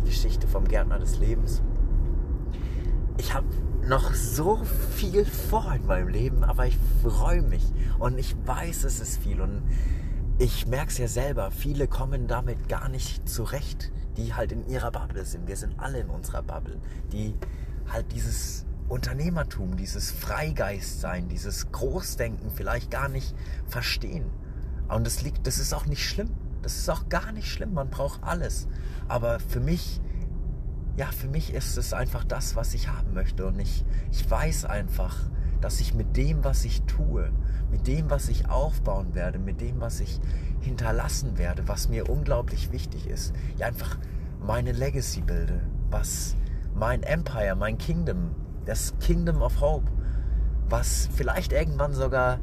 Die 0.00 0.10
Geschichte 0.10 0.46
vom 0.46 0.66
Gärtner 0.68 0.98
des 0.98 1.18
Lebens. 1.18 1.62
Ich 3.16 3.34
habe 3.34 3.46
noch 3.88 4.14
so 4.14 4.62
viel 4.96 5.24
vor 5.24 5.72
in 5.74 5.86
meinem 5.86 6.08
Leben, 6.08 6.44
aber 6.44 6.66
ich 6.66 6.78
freue 7.02 7.42
mich 7.42 7.64
und 7.98 8.18
ich 8.18 8.36
weiß, 8.46 8.84
es 8.84 9.00
ist 9.00 9.22
viel 9.22 9.40
und 9.40 9.62
ich 10.38 10.66
merke 10.66 10.90
es 10.90 10.98
ja 10.98 11.08
selber, 11.08 11.50
viele 11.50 11.88
kommen 11.88 12.28
damit 12.28 12.68
gar 12.68 12.88
nicht 12.88 13.28
zurecht 13.28 13.90
die 14.18 14.34
halt 14.34 14.52
in 14.52 14.68
ihrer 14.68 14.90
Bubble 14.90 15.24
sind. 15.24 15.46
Wir 15.46 15.56
sind 15.56 15.78
alle 15.78 16.00
in 16.00 16.10
unserer 16.10 16.42
Bubble, 16.42 16.78
die 17.12 17.34
halt 17.88 18.12
dieses 18.12 18.66
Unternehmertum, 18.88 19.76
dieses 19.76 20.10
Freigeistsein, 20.10 21.28
dieses 21.28 21.70
Großdenken 21.72 22.50
vielleicht 22.50 22.90
gar 22.90 23.08
nicht 23.08 23.34
verstehen. 23.66 24.26
Und 24.88 25.06
das 25.06 25.22
liegt, 25.22 25.46
das 25.46 25.58
ist 25.58 25.72
auch 25.72 25.86
nicht 25.86 26.06
schlimm. 26.06 26.30
Das 26.62 26.76
ist 26.76 26.90
auch 26.90 27.08
gar 27.08 27.32
nicht 27.32 27.50
schlimm. 27.50 27.74
Man 27.74 27.90
braucht 27.90 28.22
alles. 28.24 28.66
Aber 29.06 29.38
für 29.38 29.60
mich, 29.60 30.00
ja, 30.98 31.06
für 31.06 31.28
mich 31.28 31.54
ist 31.54 31.78
es 31.78 31.92
einfach 31.92 32.24
das, 32.24 32.56
was 32.56 32.74
ich 32.74 32.88
haben 32.88 33.14
möchte. 33.14 33.46
Und 33.46 33.60
ich, 33.60 33.84
ich 34.10 34.28
weiß 34.28 34.64
einfach, 34.64 35.16
dass 35.60 35.80
ich 35.80 35.94
mit 35.94 36.16
dem, 36.16 36.42
was 36.42 36.64
ich 36.64 36.82
tue, 36.82 37.30
mit 37.70 37.86
dem, 37.86 38.10
was 38.10 38.28
ich 38.28 38.50
aufbauen 38.50 39.14
werde, 39.14 39.38
mit 39.38 39.60
dem, 39.60 39.80
was 39.80 40.00
ich 40.00 40.20
hinterlassen 40.60 41.38
werde, 41.38 41.68
was 41.68 41.88
mir 41.88 42.10
unglaublich 42.10 42.72
wichtig 42.72 43.06
ist, 43.06 43.32
ja 43.58 43.68
einfach 43.68 43.96
meine 44.44 44.72
Legacy 44.72 45.20
bilde, 45.20 45.60
was 45.88 46.34
mein 46.74 47.04
Empire, 47.04 47.54
mein 47.54 47.78
Kingdom, 47.78 48.34
das 48.64 48.92
Kingdom 48.98 49.40
of 49.40 49.60
Hope, 49.60 49.90
was 50.68 51.08
vielleicht 51.14 51.52
irgendwann 51.52 51.92
sogar 51.92 52.40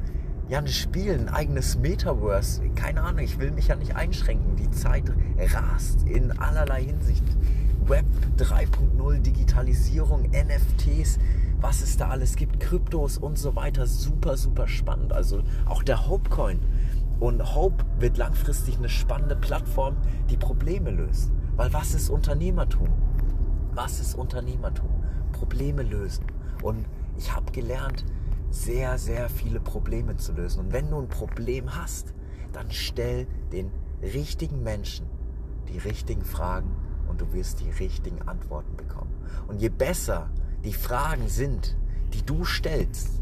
ja 0.48 0.60
ein 0.60 0.68
Spiel, 0.68 1.14
ein 1.14 1.28
eigenes 1.28 1.78
Metaverse, 1.78 2.62
keine 2.76 3.02
Ahnung, 3.02 3.20
ich 3.20 3.38
will 3.38 3.52
mich 3.52 3.68
ja 3.68 3.76
nicht 3.76 3.96
einschränken. 3.96 4.56
Die 4.56 4.72
Zeit 4.72 5.12
rast 5.54 6.04
in 6.04 6.32
allerlei 6.40 6.84
Hinsicht. 6.84 7.24
Web 7.88 8.06
3.0, 8.38 9.20
Digitalisierung, 9.20 10.24
NFTs, 10.32 11.20
was 11.62 11.82
es 11.82 11.98
da 11.98 12.10
alles 12.10 12.36
gibt, 12.36 12.60
Kryptos 12.60 13.18
und 13.18 13.38
so 13.38 13.56
weiter, 13.56 13.86
super, 13.86 14.38
super 14.38 14.68
spannend. 14.68 15.14
Also 15.14 15.44
auch 15.66 15.84
der 15.84 16.08
Hopecoin. 16.08 16.60
Und 17.20 17.56
Hope 17.56 17.86
wird 18.00 18.18
langfristig 18.18 18.78
eine 18.78 18.90
spannende 18.90 19.36
Plattform, 19.36 19.98
die 20.30 20.38
Probleme 20.38 20.90
löst. 20.90 21.32
Weil 21.56 21.72
was 21.74 21.94
ist 21.94 22.10
Unternehmertum? 22.10 22.90
Was 23.74 24.00
ist 24.00 24.16
Unternehmertum? 24.16 24.90
Probleme 25.32 25.84
lösen. 25.84 26.26
Und 26.64 26.86
ich 27.18 27.34
habe 27.36 27.52
gelernt, 27.52 28.04
sehr, 28.50 28.98
sehr 28.98 29.30
viele 29.30 29.60
Probleme 29.60 30.18
zu 30.18 30.34
lösen. 30.34 30.66
Und 30.66 30.74
wenn 30.74 30.90
du 30.90 31.00
ein 31.00 31.08
Problem 31.08 31.76
hast, 31.76 32.14
dann 32.52 32.72
stell 32.72 33.28
den 33.52 33.70
richtigen 34.02 34.64
Menschen 34.64 35.06
die 35.68 35.78
richtigen 35.78 36.24
Fragen 36.24 36.72
und 37.16 37.22
du 37.22 37.34
wirst 37.34 37.62
die 37.62 37.70
richtigen 37.70 38.22
Antworten 38.24 38.76
bekommen. 38.76 39.16
Und 39.48 39.62
je 39.62 39.70
besser 39.70 40.30
die 40.66 40.74
Fragen 40.74 41.30
sind, 41.30 41.78
die 42.14 42.26
du 42.26 42.44
stellst, 42.44 43.22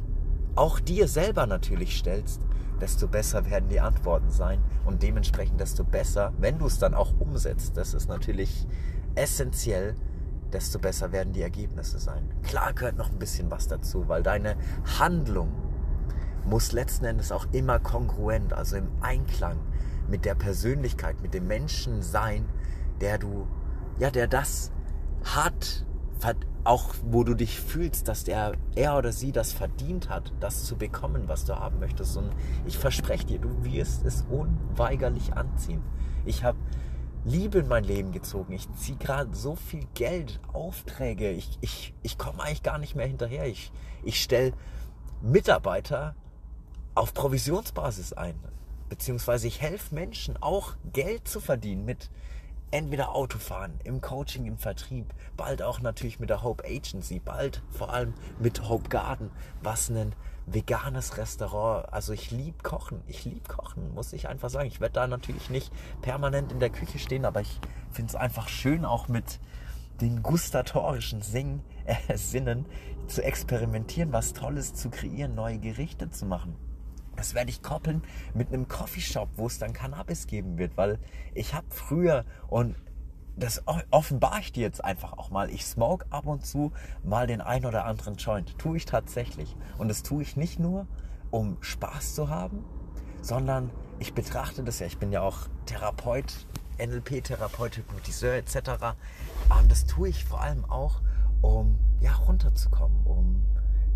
auch 0.56 0.80
dir 0.80 1.08
selber 1.08 1.46
natürlich 1.46 2.00
stellst, 2.00 2.42
desto 2.82 3.08
besser 3.08 3.48
werden 3.52 3.70
die 3.70 3.80
Antworten 3.80 4.32
sein 4.32 4.64
und 4.86 5.04
dementsprechend 5.04 5.60
desto 5.60 5.84
besser, 5.84 6.34
wenn 6.40 6.58
du 6.58 6.66
es 6.66 6.80
dann 6.80 6.96
auch 6.96 7.14
umsetzt, 7.20 7.78
das 7.78 7.94
ist 7.94 8.10
natürlich 8.10 8.66
essentiell, 9.14 9.94
desto 10.52 10.80
besser 10.80 11.12
werden 11.12 11.34
die 11.34 11.44
Ergebnisse 11.44 12.00
sein. 12.00 12.32
Klar 12.42 12.74
gehört 12.74 12.98
noch 12.98 13.12
ein 13.12 13.20
bisschen 13.20 13.52
was 13.52 13.68
dazu, 13.68 14.08
weil 14.08 14.24
deine 14.24 14.56
Handlung 14.98 15.52
muss 16.46 16.72
letzten 16.72 17.06
Endes 17.06 17.32
auch 17.32 17.46
immer 17.52 17.78
kongruent, 17.78 18.54
also 18.54 18.76
im 18.76 18.88
Einklang 19.02 19.60
mit 20.08 20.26
der 20.26 20.34
Persönlichkeit, 20.34 21.22
mit 21.22 21.36
dem 21.36 21.46
Menschen 21.46 22.02
sein, 22.02 22.46
der 23.02 23.18
du, 23.18 23.48
ja, 24.00 24.12
der 24.12 24.28
das 24.28 24.72
hat, 25.24 25.86
auch 26.64 26.94
wo 27.04 27.24
du 27.24 27.34
dich 27.34 27.60
fühlst, 27.60 28.08
dass 28.08 28.24
der, 28.24 28.54
er 28.76 28.98
oder 28.98 29.12
sie 29.12 29.32
das 29.32 29.52
verdient 29.52 30.10
hat, 30.10 30.32
das 30.40 30.64
zu 30.64 30.78
bekommen, 30.78 31.28
was 31.28 31.46
du 31.46 31.56
haben 31.56 31.80
möchtest. 31.80 32.16
Und 32.16 32.32
ich 32.66 32.78
verspreche 32.78 33.26
dir, 33.26 33.40
du 33.40 33.64
wirst 33.64 34.06
es 34.06 34.26
unweigerlich 34.30 35.34
anziehen. 35.34 35.84
Ich 36.26 36.44
habe 36.44 36.58
Liebe 37.26 37.60
in 37.60 37.68
mein 37.68 37.84
Leben 37.84 38.12
gezogen. 38.12 38.54
Ich 38.54 38.72
ziehe 38.74 38.98
gerade 38.98 39.34
so 39.36 39.56
viel 39.56 39.86
Geld, 39.94 40.40
Aufträge. 40.52 41.32
Ich, 41.32 41.58
ich, 41.62 41.94
ich 42.02 42.18
komme 42.18 42.44
eigentlich 42.44 42.64
gar 42.64 42.78
nicht 42.78 42.96
mehr 42.96 43.08
hinterher. 43.08 43.46
Ich, 43.46 43.72
ich 44.04 44.22
stelle 44.22 44.54
Mitarbeiter 45.22 46.16
auf 46.96 47.14
Provisionsbasis 47.14 48.14
ein. 48.14 48.36
Beziehungsweise 48.90 49.48
ich 49.48 49.62
helfe 49.62 49.96
Menschen 49.96 50.42
auch 50.42 50.76
Geld 50.92 51.28
zu 51.28 51.40
verdienen 51.40 51.86
mit 51.86 52.10
entweder 52.74 53.14
Autofahren, 53.14 53.80
im 53.84 54.02
Coaching, 54.02 54.46
im 54.46 54.58
Vertrieb, 54.58 55.14
bald 55.38 55.62
auch 55.62 55.80
natürlich 55.80 56.20
mit 56.20 56.32
der 56.32 56.42
Hope 56.42 56.64
Agency, 56.66 57.20
bald 57.20 57.62
vor 57.70 57.94
allem 57.94 58.16
mit 58.40 58.68
Hope 58.68 58.90
Garden, 58.90 59.30
was 59.62 59.90
ein 59.90 60.16
veganes 60.48 61.18
Restaurant. 61.18 61.94
Also 61.94 62.14
ich 62.14 62.32
liebe 62.32 62.64
Kochen, 62.64 63.02
ich 63.08 63.26
liebe 63.26 63.48
Kochen, 63.48 63.94
muss 63.94 64.12
ich 64.12 64.28
einfach 64.28 64.50
sagen. 64.50 64.68
Ich 64.68 64.82
werde 64.82 64.94
da 64.94 65.08
natürlich 65.08 65.52
nicht 65.52 65.72
permanent 66.02 66.52
in 66.52 66.60
der 66.60 66.72
Küche 66.72 66.98
stehen, 66.98 67.26
aber 67.26 67.42
ich 67.42 67.60
finde 67.92 68.10
es 68.10 68.16
einfach 68.16 68.48
schön, 68.48 68.86
auch 68.86 69.08
mit 69.08 69.40
den 70.02 70.24
gustatorischen 70.24 71.22
Sing 71.22 71.62
äh, 71.86 72.18
Sinnen 72.18 72.66
zu 73.06 73.24
experimentieren, 73.24 74.12
was 74.12 74.34
Tolles 74.34 74.74
zu 74.74 74.90
kreieren, 74.90 75.36
neue 75.36 75.60
Gerichte 75.60 76.10
zu 76.10 76.26
machen. 76.26 76.56
Das 77.16 77.34
werde 77.34 77.50
ich 77.50 77.62
koppeln 77.62 78.04
mit 78.34 78.50
einem 78.50 78.68
Coffeeshop, 78.68 79.30
wo 79.36 79.48
es 79.48 79.60
dann 79.60 79.74
Cannabis 79.74 80.28
geben 80.28 80.58
wird, 80.58 80.78
weil 80.78 81.00
ich 81.34 81.54
habe 81.54 81.68
früher 81.70 82.26
und 82.48 82.76
das 83.36 83.64
offenbare 83.90 84.40
ich 84.42 84.52
dir 84.52 84.62
jetzt 84.62 84.84
einfach 84.84 85.14
auch 85.14 85.32
mal. 85.32 85.50
Ich 85.50 85.66
smoke 85.66 86.06
ab 86.12 86.28
und 86.28 86.46
zu 86.46 86.72
mal 87.04 87.28
den 87.28 87.42
ein 87.42 87.66
oder 87.66 87.86
anderen 87.86 88.16
Joint. 88.16 88.58
Tue 88.60 88.78
ich 88.78 88.86
tatsächlich. 88.86 89.56
Und 89.78 89.88
das 89.88 90.04
tue 90.04 90.22
ich 90.22 90.38
nicht 90.38 90.60
nur, 90.60 90.88
um 91.32 91.58
Spaß 91.62 92.14
zu 92.14 92.30
haben, 92.30 92.64
sondern 93.22 93.72
ich 94.00 94.14
betrachte 94.14 94.64
das 94.64 94.80
ja. 94.80 94.86
Ich 94.86 95.00
bin 95.00 95.12
ja 95.12 95.22
auch 95.22 95.48
Therapeut, 95.66 96.46
NLP-Therapeut, 96.78 97.78
Hypnotiseur 97.78 98.34
etc. 98.34 98.58
Und 99.60 99.72
das 99.72 99.86
tue 99.86 100.10
ich 100.10 100.26
vor 100.26 100.42
allem 100.42 100.66
auch, 100.66 101.02
um 101.42 101.80
ja 102.02 102.14
runterzukommen, 102.14 103.06
um 103.06 103.42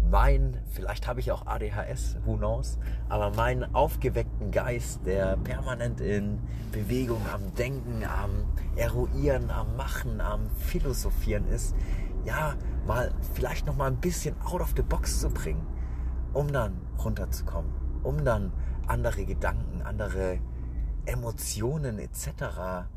mein, 0.10 0.62
vielleicht 0.70 1.08
habe 1.08 1.20
ich 1.20 1.32
auch 1.32 1.46
ADHS, 1.46 2.18
who 2.26 2.38
knows, 2.38 2.78
aber 3.10 3.32
meinen 3.32 3.76
aufgeweckten 3.76 4.52
Geist, 4.52 5.06
der 5.06 5.38
permanent 5.38 6.00
in 6.00 6.40
Bewegung, 6.72 7.22
am 7.34 7.54
Denken, 7.56 8.04
am 8.04 8.46
Eruieren, 8.76 9.50
am 9.50 9.76
Machen, 9.76 10.22
am 10.22 10.50
Philosophieren 10.52 11.48
ist, 11.48 11.76
ja, 12.26 12.56
mal 12.86 13.12
vielleicht 13.34 13.66
noch 13.66 13.76
mal 13.76 13.88
ein 13.88 13.98
bisschen 13.98 14.36
out 14.42 14.62
of 14.62 14.74
the 14.76 14.82
box 14.82 15.20
zu 15.20 15.30
bringen, 15.30 15.66
um 16.34 16.52
dann 16.52 16.82
runterzukommen, 17.04 17.72
um 18.04 18.24
dann 18.24 18.54
andere 18.88 19.26
Gedanken, 19.26 19.82
andere 19.82 20.40
Emotionen 21.06 22.00
etc 22.00 22.88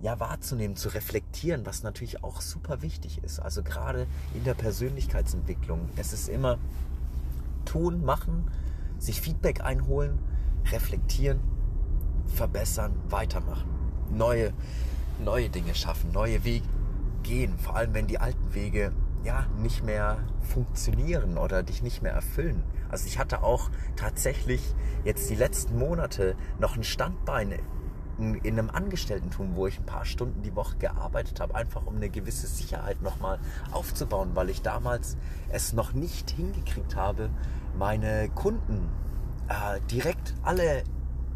ja, 0.00 0.20
wahrzunehmen, 0.20 0.76
zu 0.76 0.90
reflektieren, 0.90 1.66
was 1.66 1.82
natürlich 1.82 2.22
auch 2.22 2.40
super 2.40 2.82
wichtig 2.82 3.22
ist. 3.24 3.40
Also 3.40 3.62
gerade 3.62 4.06
in 4.34 4.44
der 4.44 4.54
Persönlichkeitsentwicklung. 4.54 5.88
Es 5.96 6.12
ist 6.12 6.28
immer 6.28 6.58
tun, 7.64 8.04
machen, 8.04 8.50
sich 8.98 9.20
Feedback 9.20 9.60
einholen, 9.62 10.18
reflektieren, 10.70 11.40
verbessern, 12.26 12.92
weitermachen. 13.08 13.68
neue, 14.10 14.52
neue 15.22 15.50
Dinge 15.50 15.74
schaffen, 15.74 16.12
neue 16.12 16.44
Wege 16.44 16.66
gehen. 17.22 17.58
Vor 17.58 17.76
allem, 17.76 17.92
wenn 17.92 18.06
die 18.06 18.18
alten 18.18 18.54
Wege 18.54 18.92
ja 19.24 19.46
nicht 19.60 19.84
mehr 19.84 20.18
funktionieren 20.40 21.36
oder 21.36 21.62
dich 21.62 21.82
nicht 21.82 22.02
mehr 22.02 22.12
erfüllen. 22.12 22.62
Also 22.88 23.06
ich 23.06 23.18
hatte 23.18 23.42
auch 23.42 23.70
tatsächlich 23.96 24.62
jetzt 25.04 25.28
die 25.28 25.34
letzten 25.34 25.78
Monate 25.78 26.36
noch 26.58 26.76
ein 26.76 26.84
Standbein 26.84 27.52
in, 28.18 28.40
einem 28.44 28.70
Angestelltentum, 28.70 29.54
wo 29.54 29.66
ich 29.66 29.78
ein 29.78 29.86
paar 29.86 30.04
Stunden 30.04 30.42
die 30.42 30.54
Woche 30.54 30.76
gearbeitet 30.78 31.40
habe, 31.40 31.54
einfach 31.54 31.86
um 31.86 31.96
eine 31.96 32.08
gewisse 32.08 32.46
Sicherheit 32.46 33.00
nochmal 33.02 33.38
aufzubauen, 33.72 34.30
weil 34.34 34.50
ich 34.50 34.62
damals 34.62 35.16
es 35.50 35.72
noch 35.72 35.92
nicht 35.92 36.30
hingekriegt 36.30 36.96
habe, 36.96 37.30
meine 37.78 38.28
Kunden 38.30 38.88
äh, 39.48 39.80
direkt 39.90 40.34
alle 40.42 40.82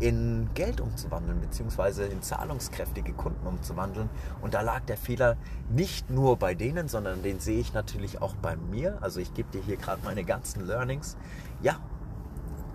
in 0.01 0.51
Geld 0.55 0.81
umzuwandeln, 0.81 1.41
beziehungsweise 1.41 2.05
in 2.05 2.23
zahlungskräftige 2.23 3.13
Kunden 3.13 3.47
umzuwandeln. 3.47 4.11
Und 4.41 4.55
da 4.55 4.61
lag 4.61 4.81
der 4.81 4.97
Fehler 4.97 5.37
nicht 5.71 6.11
nur 6.11 6.37
bei 6.37 6.55
denen, 6.55 6.89
sondern 6.89 7.23
den 7.23 7.39
sehe 7.39 7.61
ich 7.61 7.73
natürlich 7.73 8.21
auch 8.21 8.35
bei 8.35 8.57
mir. 8.57 8.99
Also 9.01 9.21
ich 9.21 9.33
gebe 9.33 9.51
dir 9.53 9.63
hier 9.63 9.77
gerade 9.77 10.03
meine 10.05 10.25
ganzen 10.25 10.67
Learnings. 10.67 11.17
Ja, 11.63 11.77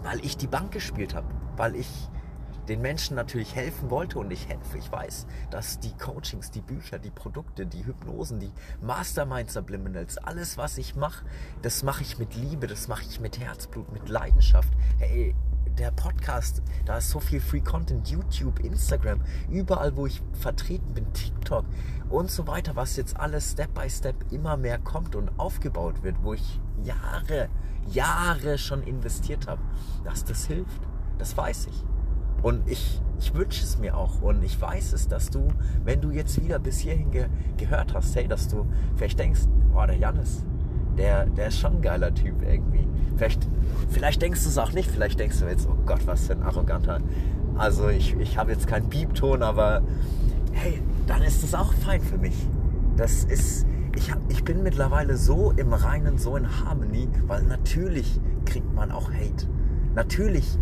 weil 0.04 0.24
ich 0.24 0.38
die 0.38 0.48
Bank 0.48 0.72
gespielt 0.72 1.15
habe, 1.15 1.28
weil 1.58 1.76
ich 1.76 2.10
den 2.67 2.82
Menschen 2.82 3.15
natürlich 3.15 3.56
helfen 3.56 3.89
wollte 3.89 4.19
und 4.19 4.32
ich 4.32 4.47
helfe. 4.47 4.77
Ich 4.77 4.91
weiß, 4.91 5.27
dass 5.49 5.80
die 5.80 5.95
Coachings, 5.97 6.51
die 6.51 6.62
Bücher, 6.62 6.99
die 6.99 7.12
Produkte, 7.12 7.65
die 7.65 7.86
Hypnosen, 7.86 8.39
die 8.39 8.51
Mastermind 8.82 9.49
Subliminals, 9.49 10.17
alles 10.17 10.58
was 10.58 10.77
ich 10.77 10.95
mache, 10.95 11.25
das 11.62 11.84
mache 11.84 12.01
ich 12.01 12.19
mit 12.19 12.36
Liebe, 12.36 12.67
das 12.67 12.88
mache 12.88 13.03
ich 13.03 13.19
mit 13.19 13.39
Herzblut, 13.39 13.91
mit 13.91 14.10
Leidenschaft. 14.10 14.73
Hey, 14.99 15.36
der 15.77 15.91
Podcast, 15.91 16.63
da 16.86 16.97
ist 16.97 17.10
so 17.10 17.19
viel 17.19 17.39
Free 17.39 17.62
Content, 17.62 18.10
YouTube, 18.10 18.60
Instagram, 18.60 19.21
überall, 19.49 19.95
wo 19.95 20.08
ich 20.08 20.21
vertreten 20.34 20.93
bin, 20.93 21.13
TikTok 21.13 21.65
und 22.10 22.32
so 22.32 22.47
weiter, 22.47 22.75
was 22.75 22.95
jetzt 22.95 23.17
alles 23.19 23.51
Step 23.51 23.73
by 23.73 23.89
Step 23.89 24.15
immer 24.32 24.58
mehr 24.58 24.80
kommt 24.80 25.15
und 25.15 25.39
aufgebaut 25.39 26.03
wird, 26.03 26.15
wo 26.23 26.34
ich 26.34 26.60
Jahre, 26.84 27.49
Jahre 27.91 28.58
schon 28.58 28.82
investiert 28.84 29.47
habe, 29.47 29.62
dass 30.03 30.23
das 30.23 30.45
hilft. 30.45 30.82
Das 31.17 31.36
weiß 31.36 31.67
ich. 31.67 31.97
Und 32.43 32.67
ich, 32.69 33.02
ich 33.19 33.34
wünsche 33.34 33.63
es 33.63 33.78
mir 33.78 33.97
auch. 33.97 34.21
Und 34.21 34.43
ich 34.43 34.60
weiß 34.60 34.93
es, 34.93 35.08
dass 35.08 35.30
du, 35.30 35.47
wenn 35.84 36.02
du 36.02 36.12
jetzt 36.12 36.41
wieder 36.41 36.60
bis 36.60 36.80
hierhin 36.80 37.12
ge 37.12 37.26
gehört 37.58 37.93
hast, 37.93 38.15
hey, 38.15 38.28
dass 38.28 38.47
du 38.47 38.65
vielleicht 38.95 39.19
denkst, 39.19 39.41
boah, 39.73 39.88
der 39.88 39.97
Janis, 39.97 40.43
der, 40.97 41.26
der 41.26 41.47
ist 41.47 41.60
schon 41.60 41.78
ein 41.78 41.82
geiler 41.82 42.13
Typ 42.13 42.41
irgendwie. 42.41 42.88
Vielleicht, 43.15 43.47
vielleicht 43.89 44.21
denkst 44.21 44.43
du 44.43 44.50
es 44.50 44.58
auch 44.58 44.73
nicht. 44.73 44.89
Vielleicht 44.89 45.19
denkst 45.19 45.39
du 45.39 45.45
jetzt, 45.45 45.67
oh 45.67 45.78
Gott, 45.86 46.06
was 46.06 46.28
für 46.28 46.34
ein 46.34 46.43
arroganter. 46.43 47.00
Also 47.56 47.89
ich, 47.89 48.15
ich 48.19 48.38
habe 48.38 48.52
jetzt 48.52 48.67
keinen 48.67 48.89
Piepton, 48.89 49.41
aber 49.41 49.82
hey, 50.52 50.82
dann 51.08 51.23
ist 51.23 51.43
es 51.43 51.56
auch 51.56 51.73
fein 51.73 52.02
für 52.02 52.17
mich. 52.17 52.36
Das 52.95 53.23
ist, 53.23 53.65
ich, 53.95 54.12
hab, 54.12 54.19
ich 54.30 54.43
bin 54.43 54.62
mittlerweile 54.63 55.17
so 55.17 55.52
im 55.52 55.73
Reinen, 55.73 56.17
so 56.17 56.36
in 56.36 56.47
Harmony, 56.63 57.08
weil 57.26 57.43
natürlich 57.43 58.19
kriegt 58.45 58.71
man 58.73 58.91
auch 58.91 59.12
Hate. 59.12 59.47
Natürlich 59.95 60.58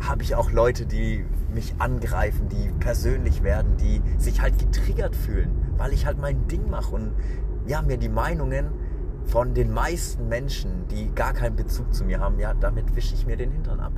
habe 0.00 0.22
ich 0.22 0.34
auch 0.34 0.50
Leute, 0.50 0.86
die 0.86 1.24
mich 1.52 1.74
angreifen, 1.78 2.48
die 2.48 2.70
persönlich 2.80 3.42
werden, 3.42 3.76
die 3.76 4.02
sich 4.18 4.40
halt 4.40 4.58
getriggert 4.58 5.16
fühlen, 5.16 5.50
weil 5.76 5.92
ich 5.92 6.06
halt 6.06 6.18
mein 6.18 6.46
Ding 6.48 6.70
mache 6.70 6.94
und 6.94 7.12
ja, 7.66 7.82
mir 7.82 7.98
die 7.98 8.08
Meinungen 8.08 8.72
von 9.24 9.54
den 9.54 9.72
meisten 9.72 10.28
Menschen, 10.28 10.88
die 10.88 11.10
gar 11.14 11.32
keinen 11.32 11.56
Bezug 11.56 11.92
zu 11.92 12.04
mir 12.04 12.20
haben, 12.20 12.38
ja, 12.38 12.54
damit 12.54 12.96
wische 12.96 13.14
ich 13.14 13.26
mir 13.26 13.36
den 13.36 13.50
Hintern 13.50 13.80
ab. 13.80 13.92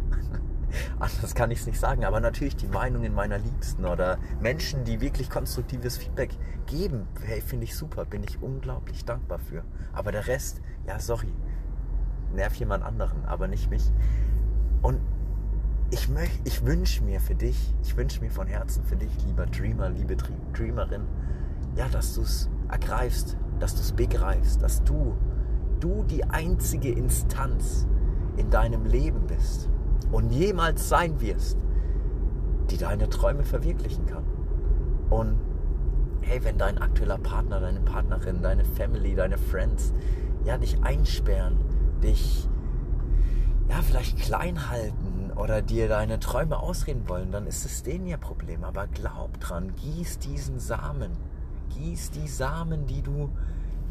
Anders 0.99 1.35
kann 1.35 1.51
ich 1.51 1.61
es 1.61 1.67
nicht 1.67 1.79
sagen, 1.79 2.05
aber 2.05 2.21
natürlich 2.21 2.57
die 2.57 2.67
Meinungen 2.67 3.15
meiner 3.15 3.39
Liebsten 3.39 3.85
oder 3.85 4.19
Menschen, 4.41 4.85
die 4.85 5.01
wirklich 5.01 5.31
konstruktives 5.31 5.99
Feedback 5.99 6.31
geben, 6.67 7.07
hey, 7.25 7.41
finde 7.41 7.65
ich 7.65 7.77
super, 7.77 8.05
bin 8.05 8.23
ich 8.25 8.43
unglaublich 8.43 9.05
dankbar 9.05 9.39
für. 9.39 9.65
Aber 9.93 10.13
der 10.13 10.27
Rest, 10.27 10.61
ja, 10.87 10.99
sorry, 10.99 11.33
nerv 12.35 12.55
jemand 12.55 12.85
anderen, 12.85 13.25
aber 13.25 13.49
nicht 13.49 13.71
mich. 13.71 13.93
Und 14.83 15.01
ich, 15.91 16.09
ich 16.45 16.65
wünsche 16.65 17.03
mir 17.03 17.21
für 17.21 17.35
dich, 17.35 17.75
ich 17.83 17.97
wünsche 17.97 18.21
mir 18.21 18.31
von 18.31 18.47
Herzen 18.47 18.85
für 18.85 18.97
dich, 18.97 19.11
lieber 19.27 19.47
Dreamer, 19.47 19.91
liebe 19.91 20.17
Dreamerin, 20.53 21.03
ja, 21.77 21.89
dass 21.89 22.15
du 22.15 22.23
es 22.23 22.49
ergreifst, 22.71 23.37
dass 23.59 23.75
du 23.75 23.81
es 23.81 23.93
begreifst, 23.93 24.63
dass 24.63 24.85
du, 24.85 25.17
du 25.81 26.05
die 26.05 26.25
einzige 26.25 26.93
Instanz 26.93 27.87
in 28.37 28.51
deinem 28.51 28.87
Leben 28.87 29.27
bist 29.27 29.69
und 30.13 30.31
jemals 30.31 30.89
sein 30.89 31.21
wirst, 31.21 31.59
die 32.71 32.77
deine 32.77 33.09
Träume 33.09 33.43
verwirklichen 33.43 34.07
kann. 34.07 34.25
Und 35.11 35.37
hey, 36.23 36.43
wenn 36.45 36.57
dein 36.57 36.79
aktueller 36.79 37.19
Partner, 37.19 37.59
deine 37.59 37.81
Partnerin, 37.81 38.43
deine 38.43 38.65
Family, 38.65 39.17
deine 39.17 39.39
Friends, 39.39 39.93
ja, 40.45 40.57
dich 40.57 40.83
einsperren, 40.83 41.57
dich 42.03 42.49
ja, 43.69 43.83
vielleicht 43.83 44.19
klein 44.19 44.71
halten 44.71 45.10
oder 45.41 45.63
dir 45.63 45.89
deine 45.89 46.21
Träume 46.21 46.59
ausreden 46.59 47.09
wollen, 47.09 47.33
dann 47.33 47.47
ist 47.47 47.65
es 47.65 47.83
denen 47.83 48.07
ihr 48.07 48.19
Problem. 48.19 48.63
Aber 48.63 48.87
glaub 48.87 49.41
dran, 49.41 49.75
gieß 49.77 50.19
diesen 50.19 50.61
Samen. 50.61 51.13
Gieß 51.71 52.11
die 52.11 52.29
Samen, 52.29 52.87
die 52.87 53.03
du, 53.03 53.31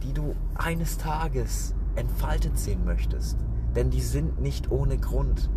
die 0.03 0.13
du 0.13 0.35
eines 0.55 0.97
Tages 0.97 1.73
entfaltet 1.95 2.57
sehen 2.57 2.85
möchtest. 2.85 3.37
Denn 3.75 3.89
die 3.89 4.01
sind 4.01 4.39
nicht 4.39 4.71
ohne 4.71 4.97
Grund 4.97 5.49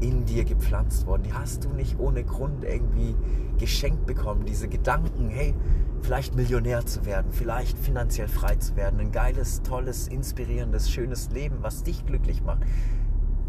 in 0.00 0.24
dir 0.26 0.44
gepflanzt 0.44 1.06
worden. 1.06 1.22
Die 1.22 1.32
hast 1.32 1.64
du 1.64 1.70
nicht 1.70 1.98
ohne 1.98 2.24
Grund 2.24 2.64
irgendwie 2.64 3.14
geschenkt 3.58 4.06
bekommen. 4.06 4.44
Diese 4.44 4.68
Gedanken, 4.68 5.28
hey, 5.28 5.54
vielleicht 6.02 6.34
Millionär 6.34 6.86
zu 6.86 7.04
werden, 7.04 7.32
vielleicht 7.32 7.78
finanziell 7.78 8.28
frei 8.28 8.56
zu 8.56 8.76
werden, 8.76 9.00
ein 9.00 9.10
geiles, 9.12 9.62
tolles, 9.62 10.06
inspirierendes, 10.08 10.90
schönes 10.90 11.30
Leben, 11.30 11.58
was 11.60 11.82
dich 11.82 12.06
glücklich 12.06 12.42
macht 12.42 12.62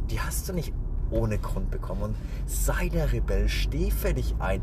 die 0.09 0.19
hast 0.19 0.49
du 0.49 0.53
nicht 0.53 0.73
ohne 1.11 1.37
Grund 1.37 1.71
bekommen. 1.71 2.01
Und 2.01 2.15
sei 2.45 2.89
der 2.89 3.11
Rebell, 3.11 3.49
steh 3.49 3.91
für 3.91 4.13
dich 4.13 4.35
ein. 4.39 4.61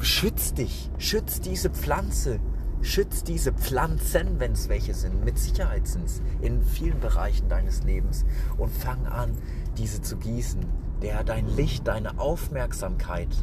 Schütz 0.00 0.54
dich, 0.54 0.90
schütz 0.98 1.40
diese 1.40 1.70
Pflanze, 1.70 2.38
schütz 2.82 3.24
diese 3.24 3.52
Pflanzen, 3.52 4.38
wenn 4.38 4.52
es 4.52 4.68
welche 4.68 4.94
sind. 4.94 5.24
Mit 5.24 5.38
Sicherheit 5.38 5.88
sind 5.88 6.04
es 6.04 6.22
in 6.40 6.62
vielen 6.62 7.00
Bereichen 7.00 7.48
deines 7.48 7.82
Lebens. 7.82 8.24
Und 8.56 8.70
fang 8.70 9.06
an, 9.06 9.36
diese 9.76 10.00
zu 10.00 10.16
gießen, 10.16 10.64
der 11.02 11.24
dein 11.24 11.48
Licht, 11.48 11.86
deine 11.86 12.18
Aufmerksamkeit 12.18 13.34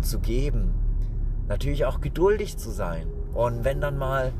zu 0.00 0.18
geben. 0.18 0.74
Natürlich 1.48 1.84
auch 1.84 2.00
geduldig 2.00 2.56
zu 2.56 2.70
sein. 2.70 3.06
Und 3.34 3.64
wenn 3.64 3.80
dann 3.80 3.96
mal 3.96 4.32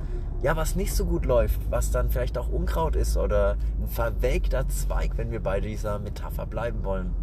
ja, 0.42 0.57
was 0.57 0.74
nicht 0.74 0.94
so 0.94 1.05
gut 1.05 1.26
läuft, 1.26 1.61
was 1.70 1.90
dann 1.90 2.11
vielleicht 2.11 2.38
auch 2.38 2.48
Unkraut 2.48 2.96
ist 2.96 3.16
oder 3.16 3.57
ein 3.79 3.88
verwelkter 3.88 4.66
Zweig, 4.68 5.12
wenn 5.16 5.31
wir 5.31 5.40
bei 5.40 5.61
dieser 5.61 5.98
Metapher 5.98 6.46
bleiben 6.46 6.83
wollen, 6.83 7.14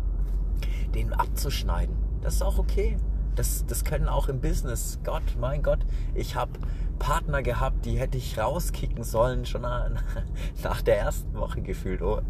den 0.96 1.14
abzuschneiden. 1.14 1.96
Das 2.22 2.36
ist 2.36 2.42
auch 2.42 2.58
okay. 2.58 2.98
Das, 3.36 3.66
das 3.68 3.84
können 3.84 4.08
auch 4.08 4.30
im 4.30 4.42
Business. 4.42 5.00
Gott, 5.04 5.38
mein 5.40 5.62
Gott, 5.62 5.80
ich 6.16 6.36
habe 6.36 6.52
Partner 6.98 7.44
gehabt, 7.44 7.86
die 7.86 8.00
hätte 8.00 8.18
ich 8.18 8.38
rauskicken 8.38 9.04
sollen, 9.04 9.46
schon 9.46 9.62
nach 10.64 10.82
der 10.82 11.00
ersten 11.00 11.34
Woche 11.36 11.62
gefühlt. 11.62 12.02
Oh. 12.02 12.22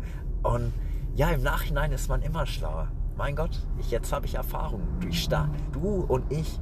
Und 0.43 0.73
ja, 1.15 1.29
im 1.29 1.41
Nachhinein 1.41 1.91
ist 1.91 2.09
man 2.09 2.21
immer 2.21 2.45
schlauer. 2.45 2.89
Mein 3.15 3.35
Gott, 3.35 3.65
ich, 3.79 3.89
jetzt 3.89 4.11
habe 4.11 4.25
ich 4.25 4.35
Erfahrung. 4.35 4.81
Du, 4.99 5.07
ich 5.07 5.29
du 5.71 6.01
und 6.07 6.31
ich, 6.31 6.59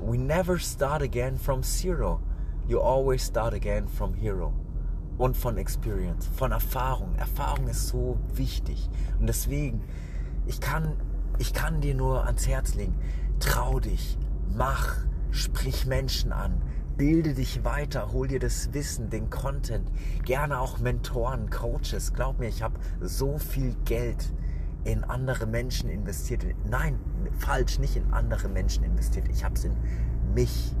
we 0.00 0.18
never 0.18 0.58
start 0.58 1.02
again 1.02 1.38
from 1.38 1.62
zero 1.62 2.20
you 2.68 2.80
always 2.80 3.22
start 3.22 3.54
again 3.54 3.86
from 3.86 4.14
hero. 4.14 4.52
Und 5.18 5.36
von 5.36 5.58
Experience, 5.58 6.26
von 6.36 6.52
Erfahrung. 6.52 7.14
Erfahrung 7.16 7.68
ist 7.68 7.88
so 7.88 8.18
wichtig. 8.34 8.88
Und 9.20 9.28
deswegen, 9.28 9.82
ich 10.46 10.60
kann, 10.60 10.96
ich 11.38 11.52
kann 11.52 11.80
dir 11.80 11.94
nur 11.94 12.26
ans 12.26 12.46
Herz 12.46 12.74
legen, 12.74 12.94
trau 13.40 13.80
dich, 13.80 14.18
mach, 14.54 14.96
sprich 15.30 15.86
Menschen 15.86 16.32
an, 16.32 16.60
bilde 16.96 17.34
dich 17.34 17.64
weiter, 17.64 18.12
hol 18.12 18.28
dir 18.28 18.38
das 18.38 18.72
Wissen, 18.72 19.10
den 19.10 19.30
Content, 19.30 19.90
gerne 20.24 20.58
auch 20.58 20.78
Mentoren, 20.78 21.50
Coaches. 21.50 22.12
Glaub 22.12 22.38
mir, 22.38 22.48
ich 22.48 22.62
habe 22.62 22.78
so 23.00 23.38
viel 23.38 23.74
Geld 23.84 24.32
in 24.84 25.04
andere 25.04 25.46
Menschen 25.46 25.88
investiert. 25.88 26.44
Nein, 26.68 26.98
falsch, 27.38 27.78
nicht 27.78 27.96
in 27.96 28.12
andere 28.12 28.48
Menschen 28.48 28.84
investiert. 28.84 29.28
Ich 29.28 29.44
habe 29.44 29.54
es 29.54 29.64
in 29.64 29.76
mich, 30.34 30.74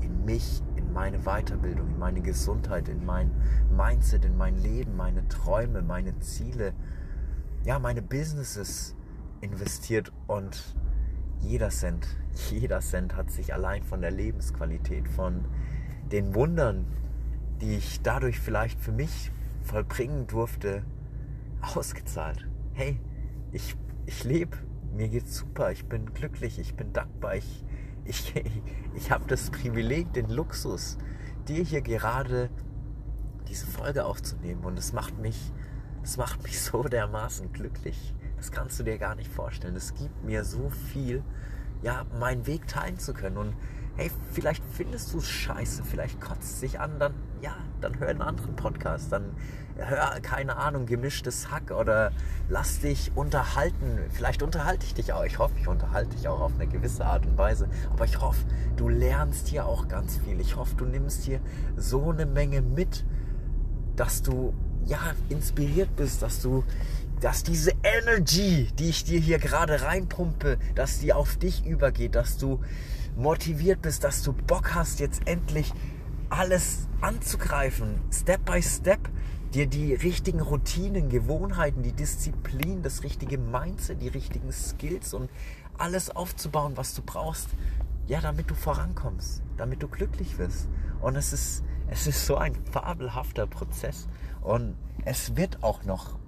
in 0.00 0.24
mich 0.24 0.62
meine 0.98 1.20
Weiterbildung, 1.20 1.88
in 1.90 1.98
meine 1.98 2.20
Gesundheit, 2.20 2.88
in 2.88 3.04
mein 3.04 3.30
Mindset, 3.70 4.24
in 4.24 4.36
mein 4.36 4.56
Leben, 4.56 4.96
meine 4.96 5.26
Träume, 5.28 5.82
meine 5.82 6.18
Ziele, 6.18 6.72
ja, 7.64 7.78
meine 7.78 8.02
Businesses 8.02 8.96
investiert 9.40 10.12
und 10.26 10.76
jeder 11.40 11.70
Cent, 11.70 12.06
jeder 12.50 12.80
Cent 12.80 13.16
hat 13.16 13.30
sich 13.30 13.54
allein 13.54 13.82
von 13.82 14.00
der 14.00 14.10
Lebensqualität, 14.10 15.08
von 15.08 15.44
den 16.10 16.34
Wundern, 16.34 16.86
die 17.60 17.76
ich 17.76 18.00
dadurch 18.02 18.38
vielleicht 18.38 18.80
für 18.80 18.92
mich 18.92 19.30
vollbringen 19.62 20.26
durfte, 20.26 20.82
ausgezahlt. 21.60 22.48
Hey, 22.72 22.98
ich, 23.52 23.76
ich 24.06 24.24
lebe, 24.24 24.56
mir 24.94 25.08
geht's 25.08 25.36
super, 25.36 25.70
ich 25.72 25.86
bin 25.86 26.12
glücklich, 26.14 26.58
ich 26.58 26.74
bin 26.74 26.92
dankbar, 26.92 27.36
ich, 27.36 27.64
ich, 28.04 28.34
ich, 28.94 29.10
habe 29.10 29.24
das 29.26 29.50
Privileg, 29.50 30.12
den 30.12 30.28
Luxus, 30.28 30.98
dir 31.46 31.62
hier 31.62 31.82
gerade 31.82 32.50
diese 33.48 33.66
Folge 33.66 34.04
aufzunehmen. 34.04 34.64
Und 34.64 34.78
es 34.78 34.92
macht 34.92 35.18
mich, 35.18 35.52
es 36.02 36.16
macht 36.16 36.42
mich 36.42 36.60
so 36.62 36.82
dermaßen 36.82 37.52
glücklich. 37.52 38.14
Das 38.38 38.50
kannst 38.50 38.78
du 38.78 38.84
dir 38.84 38.98
gar 38.98 39.14
nicht 39.14 39.30
vorstellen. 39.30 39.76
Es 39.76 39.94
gibt 39.94 40.24
mir 40.24 40.44
so 40.44 40.70
viel, 40.70 41.22
ja, 41.82 42.06
meinen 42.18 42.46
Weg 42.46 42.66
teilen 42.66 42.98
zu 42.98 43.12
können. 43.12 43.36
Und 43.36 43.54
hey, 43.96 44.10
vielleicht 44.32 44.62
findest 44.72 45.12
du 45.12 45.18
es 45.18 45.28
scheiße, 45.28 45.84
vielleicht 45.84 46.20
kotzt 46.20 46.42
es 46.42 46.60
sich 46.60 46.80
an, 46.80 46.98
dann 46.98 47.12
ja, 47.42 47.54
dann 47.80 47.98
hör 47.98 48.08
einen 48.08 48.22
anderen 48.22 48.56
Podcast, 48.56 49.12
dann 49.12 49.34
hör, 49.76 50.18
keine 50.22 50.56
Ahnung, 50.56 50.86
gemischtes 50.86 51.50
Hack 51.50 51.70
oder 51.70 52.12
lass 52.48 52.80
dich 52.80 53.12
unterhalten. 53.14 53.98
Vielleicht 54.10 54.42
unterhalte 54.42 54.86
ich 54.86 54.94
dich 54.94 55.12
auch. 55.12 55.24
Ich 55.24 55.38
hoffe, 55.38 55.54
ich 55.60 55.68
unterhalte 55.68 56.16
dich 56.16 56.28
auch 56.28 56.40
auf 56.40 56.52
eine 56.54 56.66
gewisse 56.66 57.04
Art 57.04 57.26
und 57.26 57.38
Weise. 57.38 57.68
Aber 57.90 58.04
ich 58.04 58.20
hoffe, 58.20 58.44
du 58.76 58.88
lernst 58.88 59.48
hier 59.48 59.66
auch 59.66 59.88
ganz 59.88 60.18
viel. 60.18 60.40
Ich 60.40 60.56
hoffe, 60.56 60.74
du 60.76 60.84
nimmst 60.84 61.24
hier 61.24 61.40
so 61.76 62.10
eine 62.10 62.26
Menge 62.26 62.62
mit, 62.62 63.04
dass 63.96 64.22
du 64.22 64.54
ja 64.84 64.98
inspiriert 65.28 65.94
bist, 65.96 66.22
dass 66.22 66.42
du 66.42 66.64
dass 67.20 67.42
diese 67.42 67.72
Energy, 67.82 68.68
die 68.78 68.90
ich 68.90 69.04
dir 69.04 69.18
hier 69.18 69.38
gerade 69.38 69.82
reinpumpe, 69.82 70.58
dass 70.74 71.00
die 71.00 71.12
auf 71.12 71.36
dich 71.36 71.66
übergeht, 71.66 72.14
dass 72.14 72.38
du 72.38 72.60
motiviert 73.16 73.82
bist, 73.82 74.04
dass 74.04 74.22
du 74.22 74.32
Bock 74.32 74.74
hast, 74.74 75.00
jetzt 75.00 75.26
endlich 75.26 75.72
alles 76.30 76.86
anzugreifen, 77.00 78.00
Step 78.12 78.44
by 78.44 78.62
Step, 78.62 79.00
dir 79.54 79.66
die 79.66 79.94
richtigen 79.94 80.40
Routinen, 80.40 81.08
Gewohnheiten, 81.08 81.82
die 81.82 81.92
Disziplin, 81.92 82.82
das 82.82 83.02
richtige 83.02 83.38
Mindset, 83.38 84.02
die 84.02 84.08
richtigen 84.08 84.52
Skills 84.52 85.14
und 85.14 85.30
alles 85.78 86.10
aufzubauen, 86.10 86.76
was 86.76 86.94
du 86.94 87.02
brauchst, 87.02 87.48
ja, 88.06 88.20
damit 88.20 88.50
du 88.50 88.54
vorankommst, 88.54 89.42
damit 89.56 89.82
du 89.82 89.88
glücklich 89.88 90.38
wirst. 90.38 90.68
Und 91.00 91.16
es 91.16 91.32
ist, 91.32 91.64
es 91.88 92.06
ist 92.06 92.26
so 92.26 92.36
ein 92.36 92.54
fabelhafter 92.70 93.46
Prozess. 93.46 94.08
Und 94.42 94.76
es 95.04 95.36
wird 95.36 95.62
auch 95.62 95.84
noch 95.84 96.18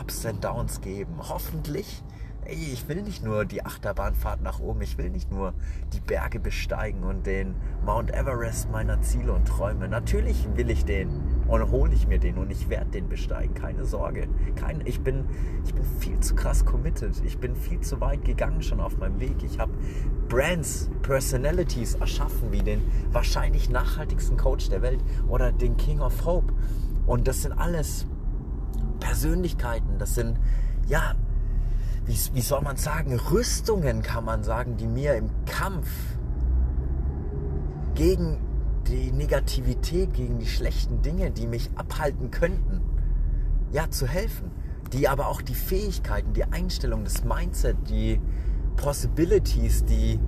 Ups 0.00 0.26
and 0.26 0.42
Downs 0.44 0.80
geben. 0.80 1.14
Hoffentlich 1.18 2.02
ey, 2.46 2.72
ich 2.72 2.88
will 2.88 3.02
nicht 3.02 3.24
nur 3.24 3.44
die 3.44 3.64
Achterbahnfahrt 3.64 4.42
nach 4.42 4.60
oben, 4.60 4.80
ich 4.82 4.98
will 4.98 5.10
nicht 5.10 5.30
nur 5.30 5.52
die 5.92 6.00
Berge 6.00 6.38
besteigen 6.38 7.02
und 7.02 7.26
den 7.26 7.54
Mount 7.84 8.12
Everest 8.12 8.70
meiner 8.70 9.00
Ziele 9.02 9.32
und 9.32 9.46
Träume. 9.46 9.88
Natürlich 9.88 10.46
will 10.54 10.70
ich 10.70 10.84
den 10.84 11.10
und 11.48 11.70
hole 11.70 11.92
ich 11.92 12.06
mir 12.06 12.18
den 12.18 12.38
und 12.38 12.50
ich 12.50 12.68
werde 12.68 12.90
den 12.90 13.08
besteigen, 13.08 13.54
keine 13.54 13.84
Sorge. 13.84 14.28
Kein, 14.54 14.82
ich, 14.84 15.00
bin, 15.00 15.24
ich 15.64 15.74
bin 15.74 15.84
viel 15.98 16.20
zu 16.20 16.34
krass 16.34 16.64
committed, 16.64 17.20
ich 17.24 17.38
bin 17.38 17.56
viel 17.56 17.80
zu 17.80 18.00
weit 18.00 18.24
gegangen 18.24 18.62
schon 18.62 18.80
auf 18.80 18.96
meinem 18.98 19.20
Weg. 19.20 19.42
Ich 19.42 19.58
habe 19.58 19.72
Brands, 20.28 20.88
Personalities 21.02 21.94
erschaffen 21.94 22.52
wie 22.52 22.62
den 22.62 22.82
wahrscheinlich 23.12 23.70
nachhaltigsten 23.70 24.36
Coach 24.36 24.68
der 24.68 24.82
Welt 24.82 25.02
oder 25.28 25.52
den 25.52 25.76
King 25.76 26.00
of 26.00 26.24
Hope. 26.24 26.52
Und 27.06 27.28
das 27.28 27.42
sind 27.42 27.52
alles 27.52 28.06
Persönlichkeiten, 28.96 29.98
das 29.98 30.14
sind 30.14 30.38
ja 30.86 31.14
wie, 32.06 32.18
wie 32.34 32.40
soll 32.40 32.62
man 32.62 32.76
sagen, 32.76 33.18
Rüstungen 33.18 34.02
kann 34.02 34.24
man 34.24 34.44
sagen, 34.44 34.76
die 34.76 34.86
mir 34.86 35.16
im 35.16 35.30
Kampf 35.44 35.88
gegen 37.94 38.38
die 38.86 39.10
Negativität, 39.10 40.14
gegen 40.14 40.38
die 40.38 40.46
schlechten 40.46 41.02
Dinge, 41.02 41.32
die 41.32 41.48
mich 41.48 41.70
abhalten 41.74 42.30
könnten, 42.30 42.80
ja, 43.72 43.90
zu 43.90 44.06
helfen. 44.06 44.52
Die 44.92 45.08
aber 45.08 45.26
auch 45.26 45.42
die 45.42 45.54
Fähigkeiten, 45.54 46.32
die 46.32 46.44
Einstellung, 46.44 47.02
das 47.02 47.24
Mindset, 47.24 47.76
die 47.88 48.20
Possibilities, 48.76 49.84
die 49.84 50.20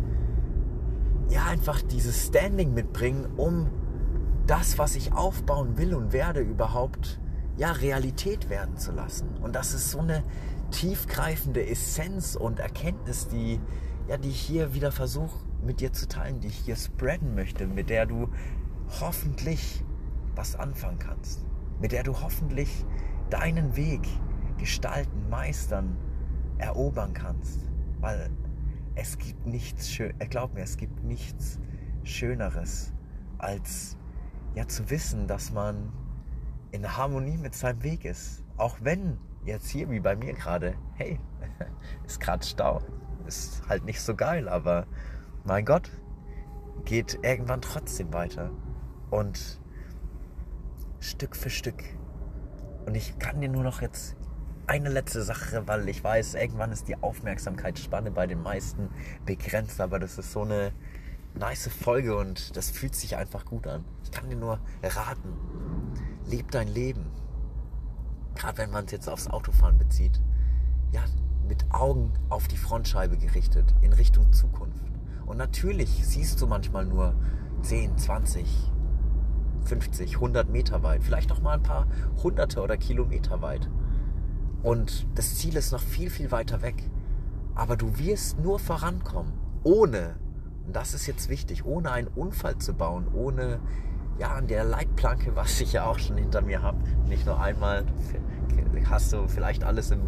ja 1.31 1.45
einfach 1.45 1.81
dieses 1.83 2.27
Standing 2.27 2.75
mitbringen, 2.75 3.27
um 3.37 3.69
das, 4.49 4.79
was 4.79 4.97
ich 4.97 5.13
aufbauen 5.13 5.79
will 5.79 5.95
und 5.95 6.13
werde, 6.13 6.41
überhaupt 6.41 7.21
ja 7.59 7.73
Realität 7.73 8.49
werden 8.49 8.77
zu 8.79 8.93
lassen. 8.93 9.37
Und 9.43 9.55
das 9.55 9.75
ist 9.75 9.91
so 9.91 9.99
eine 9.99 10.23
tiefgreifende 10.71 11.67
Essenz 11.67 12.37
und 12.37 12.61
Erkenntnis, 12.61 13.29
die, 13.29 13.61
ja, 14.09 14.17
die 14.17 14.31
ich 14.31 14.41
hier 14.41 14.75
wieder 14.75 14.93
versuche 14.93 15.45
mit 15.63 15.81
dir 15.81 15.93
zu 15.93 16.09
teilen, 16.09 16.41
die 16.41 16.49
ich 16.49 16.57
hier 16.57 16.77
spreaden 16.77 17.35
möchte, 17.35 17.67
mit 17.67 17.91
der 17.91 18.07
du 18.07 18.29
hoffentlich 19.01 19.85
was 20.35 20.55
anfangen 20.55 20.99
kannst, 20.99 21.45
mit 21.81 21.93
der 21.93 22.05
du 22.05 22.21
hoffentlich 22.21 22.87
deinen 23.29 23.77
Weg 23.77 24.07
gestalten, 24.57 25.29
meistern, 25.29 25.97
erobern 26.59 27.13
kannst, 27.13 27.61
weil 28.01 28.31
es 28.95 29.19
gibt 29.19 29.47
nichts 29.47 29.91
schön, 29.91 30.13
äh, 30.21 30.27
glaub 30.27 30.55
mir, 30.55 30.63
es 30.63 30.77
gibt 30.77 31.03
nichts 31.05 31.59
Schöneres 32.05 32.93
als 33.39 33.97
ja 34.55 34.67
zu 34.67 34.91
wissen, 34.91 35.27
dass 35.27 35.53
man 35.53 35.93
in 36.71 36.97
Harmonie 36.97 37.37
mit 37.37 37.55
seinem 37.55 37.83
Weg 37.83 38.05
ist, 38.05 38.45
auch 38.57 38.77
wenn 38.81 39.19
jetzt 39.45 39.69
hier 39.69 39.91
wie 39.91 40.01
bei 40.01 40.17
mir 40.17 40.35
gerade, 40.35 40.75
hey, 40.95 41.19
ist 42.07 42.21
gerade 42.21 42.45
Stau. 42.45 42.83
Ist 43.27 43.63
halt 43.69 43.85
nicht 43.85 44.01
so 44.01 44.15
geil, 44.15 44.49
aber 44.49 44.87
mein 45.45 45.65
Gott, 45.65 45.91
geht 46.85 47.19
irgendwann 47.23 47.61
trotzdem 47.61 48.13
weiter. 48.13 48.51
Und 49.11 49.61
Stück 51.01 51.37
für 51.37 51.51
Stück. 51.51 51.85
Und 52.87 52.97
ich 52.97 53.19
kann 53.19 53.41
dir 53.41 53.49
nur 53.49 53.63
noch 53.63 53.83
jetzt 53.83 54.17
eine 54.67 54.89
letzte 54.91 55.23
Sache, 55.23 55.67
weil 55.67 55.89
ich 55.89 56.03
weiß, 56.05 56.35
irgendwann 56.35 56.73
ist 56.73 56.89
die 56.89 57.03
Aufmerksamkeitsspanne 57.03 58.11
bei 58.11 58.27
den 58.27 58.43
meisten 58.43 58.91
begrenzt, 59.25 59.81
aber 59.81 59.99
das 59.99 60.19
ist 60.19 60.33
so 60.33 60.43
eine 60.43 60.73
nice 61.35 61.69
Folge 61.69 62.17
und 62.17 62.57
das 62.57 62.71
fühlt 62.71 62.95
sich 62.95 63.17
einfach 63.17 63.45
gut 63.45 63.67
an. 63.67 63.85
Ich 64.03 64.11
kann 64.11 64.29
dir 64.29 64.37
nur 64.37 64.61
raten, 64.83 65.33
leb 66.29 66.51
dein 66.51 66.69
Leben 66.69 67.07
gerade 68.39 68.59
wenn 68.59 68.71
man 68.71 68.87
es 68.87 68.93
jetzt 68.93 69.09
aufs 69.09 69.29
Autofahren 69.29 69.79
bezieht, 69.79 70.21
ja, 70.93 71.05
mit 71.47 71.67
Augen 71.71 72.13
auf 72.29 72.49
die 72.49 72.57
Frontscheibe 72.57 73.17
gerichtet, 73.19 73.75
in 73.83 73.93
Richtung 73.93 74.33
Zukunft. 74.33 74.85
Und 75.27 75.37
natürlich 75.37 76.07
siehst 76.07 76.41
du 76.41 76.47
manchmal 76.47 76.87
nur 76.87 77.15
10, 77.63 77.99
20, 77.99 78.73
50, 79.65 80.15
100 80.15 80.49
Meter 80.49 80.83
weit, 80.83 81.03
vielleicht 81.03 81.33
auch 81.33 81.41
mal 81.41 81.55
ein 81.55 81.63
paar 81.63 81.87
Hunderte 82.23 82.63
oder 82.63 82.77
Kilometer 82.77 83.43
weit. 83.43 83.69
Und 84.63 85.07
das 85.15 85.37
Ziel 85.37 85.57
ist 85.57 85.73
noch 85.73 85.83
viel, 85.83 86.11
viel 86.11 86.31
weiter 86.31 86.63
weg. 86.63 86.91
Aber 87.55 87.77
du 87.77 87.99
wirst 87.99 88.39
nur 88.39 88.59
vorankommen, 88.59 89.33
ohne, 89.65 90.17
und 90.67 90.77
das 90.77 90.95
ist 90.95 91.07
jetzt 91.07 91.29
wichtig, 91.29 91.65
ohne 91.65 91.91
einen 91.91 92.09
Unfall 92.09 92.59
zu 92.59 92.75
bauen, 92.75 93.09
ohne 93.13 93.61
ja, 94.19 94.33
an 94.33 94.47
der 94.47 94.65
Leitplanke, 94.65 95.37
was 95.37 95.61
ich 95.61 95.73
ja 95.73 95.87
auch 95.87 95.99
schon 95.99 96.17
hinter 96.17 96.43
mir 96.43 96.63
habe, 96.63 96.79
nicht 97.09 97.27
nur 97.27 97.41
einmal, 97.41 97.85
hast 98.91 99.13
du 99.13 99.29
vielleicht 99.29 99.65
alles 99.65 99.91
im 99.91 100.01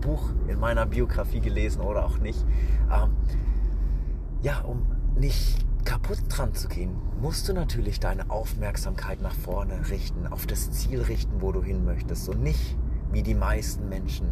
Buch 0.00 0.30
in 0.48 0.58
meiner 0.58 0.86
Biografie 0.86 1.40
gelesen 1.40 1.80
oder 1.80 2.04
auch 2.04 2.18
nicht. 2.18 2.44
Ähm, 2.92 3.10
ja, 4.42 4.60
um 4.60 4.86
nicht 5.16 5.64
kaputt 5.84 6.18
dran 6.28 6.54
zu 6.54 6.68
gehen, 6.68 6.96
musst 7.20 7.48
du 7.48 7.52
natürlich 7.52 8.00
deine 8.00 8.30
Aufmerksamkeit 8.30 9.20
nach 9.22 9.34
vorne 9.34 9.88
richten, 9.90 10.26
auf 10.26 10.46
das 10.46 10.70
Ziel 10.70 11.02
richten, 11.02 11.40
wo 11.40 11.52
du 11.52 11.62
hin 11.62 11.84
möchtest 11.84 12.28
und 12.28 12.42
nicht 12.42 12.76
wie 13.12 13.22
die 13.22 13.34
meisten 13.34 13.88
Menschen 13.88 14.28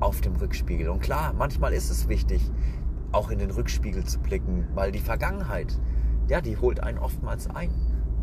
auf 0.00 0.20
dem 0.20 0.36
Rückspiegel. 0.36 0.88
Und 0.88 1.00
klar, 1.00 1.32
manchmal 1.32 1.72
ist 1.72 1.90
es 1.90 2.08
wichtig, 2.08 2.50
auch 3.12 3.30
in 3.30 3.38
den 3.38 3.50
Rückspiegel 3.50 4.04
zu 4.04 4.18
blicken, 4.18 4.66
weil 4.74 4.90
die 4.90 4.98
Vergangenheit, 4.98 5.78
ja, 6.28 6.40
die 6.40 6.56
holt 6.56 6.80
einen 6.80 6.98
oftmals 6.98 7.48
ein. 7.48 7.70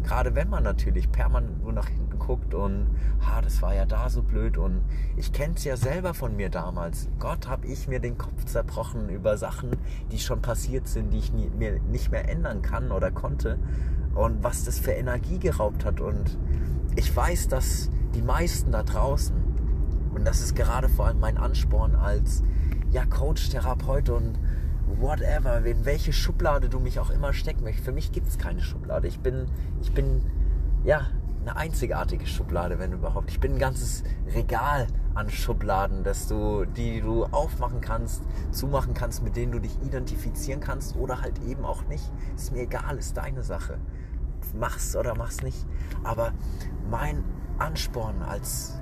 Gerade 0.03 0.35
wenn 0.35 0.49
man 0.49 0.63
natürlich 0.63 1.11
permanent 1.11 1.61
nur 1.63 1.73
nach 1.73 1.87
hinten 1.87 2.17
guckt 2.19 2.53
und, 2.53 2.87
ha, 3.25 3.41
das 3.41 3.61
war 3.61 3.73
ja 3.73 3.85
da 3.85 4.09
so 4.09 4.21
blöd 4.21 4.57
und 4.57 4.81
ich 5.17 5.31
kenne 5.31 5.53
es 5.55 5.63
ja 5.63 5.77
selber 5.77 6.13
von 6.13 6.35
mir 6.35 6.49
damals. 6.49 7.09
Gott, 7.19 7.47
habe 7.47 7.67
ich 7.67 7.87
mir 7.87 7.99
den 7.99 8.17
Kopf 8.17 8.45
zerbrochen 8.45 9.09
über 9.09 9.37
Sachen, 9.37 9.71
die 10.11 10.19
schon 10.19 10.41
passiert 10.41 10.87
sind, 10.87 11.11
die 11.11 11.19
ich 11.19 11.33
nie, 11.33 11.49
mir 11.49 11.79
nicht 11.81 12.11
mehr 12.11 12.27
ändern 12.29 12.61
kann 12.61 12.91
oder 12.91 13.11
konnte 13.11 13.59
und 14.15 14.43
was 14.43 14.65
das 14.65 14.79
für 14.79 14.91
Energie 14.91 15.39
geraubt 15.39 15.85
hat 15.85 16.01
und 16.01 16.37
ich 16.95 17.15
weiß, 17.15 17.47
dass 17.47 17.89
die 18.13 18.21
meisten 18.21 18.71
da 18.71 18.83
draußen 18.83 19.35
und 20.13 20.25
das 20.25 20.41
ist 20.41 20.55
gerade 20.55 20.89
vor 20.89 21.07
allem 21.07 21.19
mein 21.19 21.37
Ansporn 21.37 21.95
als 21.95 22.43
ja 22.91 23.05
Coach, 23.05 23.49
Therapeut 23.49 24.09
und 24.09 24.37
whatever, 24.99 25.63
in 25.65 25.85
welche 25.85 26.13
Schublade 26.13 26.69
du 26.69 26.79
mich 26.79 26.99
auch 26.99 27.09
immer 27.09 27.33
stecken 27.33 27.63
möchtest. 27.63 27.85
Für 27.85 27.91
mich 27.91 28.11
gibt 28.11 28.27
es 28.27 28.37
keine 28.37 28.61
Schublade. 28.61 29.07
Ich 29.07 29.19
bin, 29.19 29.47
ich 29.81 29.93
bin, 29.93 30.21
ja, 30.83 31.07
eine 31.41 31.55
einzigartige 31.55 32.27
Schublade, 32.27 32.79
wenn 32.79 32.93
überhaupt. 32.93 33.31
Ich 33.31 33.39
bin 33.39 33.53
ein 33.53 33.59
ganzes 33.59 34.03
Regal 34.33 34.87
an 35.13 35.29
Schubladen, 35.29 36.03
dass 36.03 36.27
du, 36.27 36.65
die 36.65 37.01
du 37.01 37.25
aufmachen 37.25 37.81
kannst, 37.81 38.21
zumachen 38.51 38.93
kannst, 38.93 39.23
mit 39.23 39.35
denen 39.35 39.51
du 39.51 39.59
dich 39.59 39.75
identifizieren 39.83 40.59
kannst 40.59 40.95
oder 40.95 41.21
halt 41.21 41.41
eben 41.43 41.65
auch 41.65 41.83
nicht. 41.85 42.11
Ist 42.35 42.51
mir 42.51 42.61
egal, 42.61 42.97
ist 42.97 43.17
deine 43.17 43.43
Sache. 43.43 43.79
Mach's 44.53 44.95
oder 44.95 45.15
mach's 45.15 45.41
nicht. 45.41 45.65
Aber 46.03 46.33
mein 46.89 47.23
Ansporn 47.57 48.21
als 48.21 48.80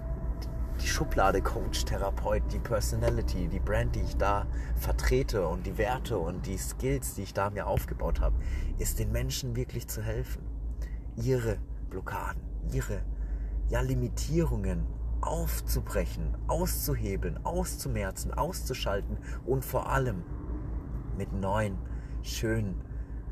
die 0.81 0.87
Schublade 0.87 1.41
Coach, 1.41 1.85
Therapeut, 1.85 2.43
die 2.51 2.59
Personality, 2.59 3.47
die 3.47 3.59
Brand, 3.59 3.95
die 3.95 4.01
ich 4.01 4.17
da 4.17 4.47
vertrete 4.77 5.47
und 5.47 5.65
die 5.65 5.77
Werte 5.77 6.17
und 6.17 6.45
die 6.45 6.57
Skills, 6.57 7.15
die 7.15 7.23
ich 7.23 7.33
da 7.33 7.49
mir 7.49 7.67
aufgebaut 7.67 8.21
habe, 8.21 8.35
ist 8.77 8.99
den 8.99 9.11
Menschen 9.11 9.55
wirklich 9.55 9.87
zu 9.87 10.01
helfen. 10.01 10.41
Ihre 11.15 11.57
Blockaden, 11.89 12.41
ihre 12.71 13.01
ja, 13.69 13.81
Limitierungen 13.81 14.85
aufzubrechen, 15.21 16.37
auszuhebeln, 16.47 17.45
auszumerzen, 17.45 18.33
auszuschalten 18.33 19.17
und 19.45 19.65
vor 19.65 19.89
allem 19.89 20.23
mit 21.17 21.33
neuen, 21.33 21.77
schönen, 22.21 22.81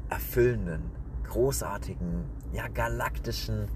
erfüllenden, 0.10 0.92
großartigen, 1.24 2.26
ja 2.52 2.68
galaktischen 2.68 3.70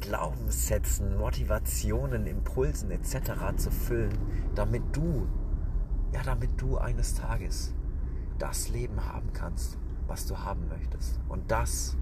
Glaubenssätzen, 0.00 1.16
Motivationen, 1.16 2.26
Impulsen 2.26 2.90
etc. 2.90 3.56
zu 3.56 3.70
füllen, 3.70 4.16
damit 4.54 4.82
du, 4.92 5.26
ja, 6.12 6.22
damit 6.24 6.60
du 6.60 6.78
eines 6.78 7.14
Tages 7.14 7.74
das 8.38 8.68
Leben 8.68 9.04
haben 9.06 9.32
kannst, 9.32 9.78
was 10.06 10.26
du 10.26 10.38
haben 10.38 10.68
möchtest. 10.68 11.20
Und 11.28 11.50
das, 11.50 11.96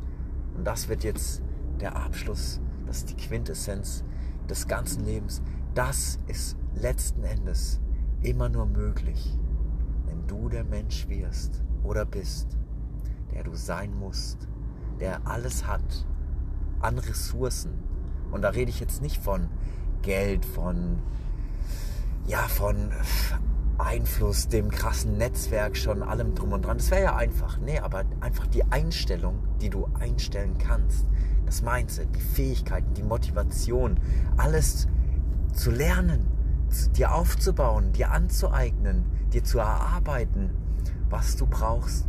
und 0.57 0.65
das 0.65 0.89
wird 0.89 1.05
jetzt 1.05 1.43
der 1.81 1.97
Abschluss, 1.97 2.61
das 2.87 2.99
ist 2.99 3.11
die 3.11 3.17
Quintessenz 3.17 4.05
des 4.49 4.67
ganzen 4.67 5.05
Lebens. 5.05 5.43
Das 5.75 6.19
ist 6.27 6.57
letzten 6.75 7.25
Endes 7.25 7.81
immer 8.23 8.49
nur 8.49 8.67
möglich, 8.67 9.39
wenn 10.07 10.27
du 10.27 10.49
der 10.49 10.65
Mensch 10.65 11.09
wirst 11.09 11.63
oder 11.83 12.05
bist, 12.05 12.59
der 13.33 13.45
du 13.45 13.55
sein 13.55 13.95
musst, 13.99 14.49
der 15.01 15.27
alles 15.27 15.67
hat 15.67 16.07
an 16.81 16.99
Ressourcen. 16.99 17.84
Und 18.35 18.43
da 18.43 18.49
rede 18.49 18.69
ich 18.69 18.81
jetzt 18.81 19.01
nicht 19.01 19.23
von 19.23 19.49
Geld, 20.03 20.45
von 20.45 20.99
ja, 22.27 22.49
von 22.49 22.91
Einfluss, 23.79 24.49
dem 24.49 24.71
krassen 24.71 25.19
Netzwerk, 25.19 25.77
schon 25.77 26.03
allem 26.03 26.35
drum 26.35 26.53
und 26.53 26.65
dran. 26.65 26.79
Das 26.79 26.91
wäre 26.91 27.03
ja 27.03 27.17
einfach. 27.17 27.59
Nee, 27.59 27.79
aber 27.79 28.05
einfach 28.21 28.49
die 28.49 28.65
Einstellung, 28.65 29.39
die 29.61 29.71
du 29.71 29.89
einstellen 30.01 30.59
kannst. 30.59 31.07
Das 31.47 31.63
Mindset, 31.63 32.09
die 32.17 32.21
Fähigkeiten, 32.21 32.93
die 32.95 33.05
Motivation, 33.05 34.01
alles 34.37 34.89
zu 35.53 35.71
lernen, 35.71 36.27
dir 36.97 37.15
aufzubauen, 37.15 37.93
dir 37.93 38.11
anzueignen, 38.11 39.05
dir 39.33 39.45
zu 39.45 39.61
erarbeiten, 39.61 40.51
was 41.09 41.37
du 41.37 41.47
brauchst, 41.47 42.09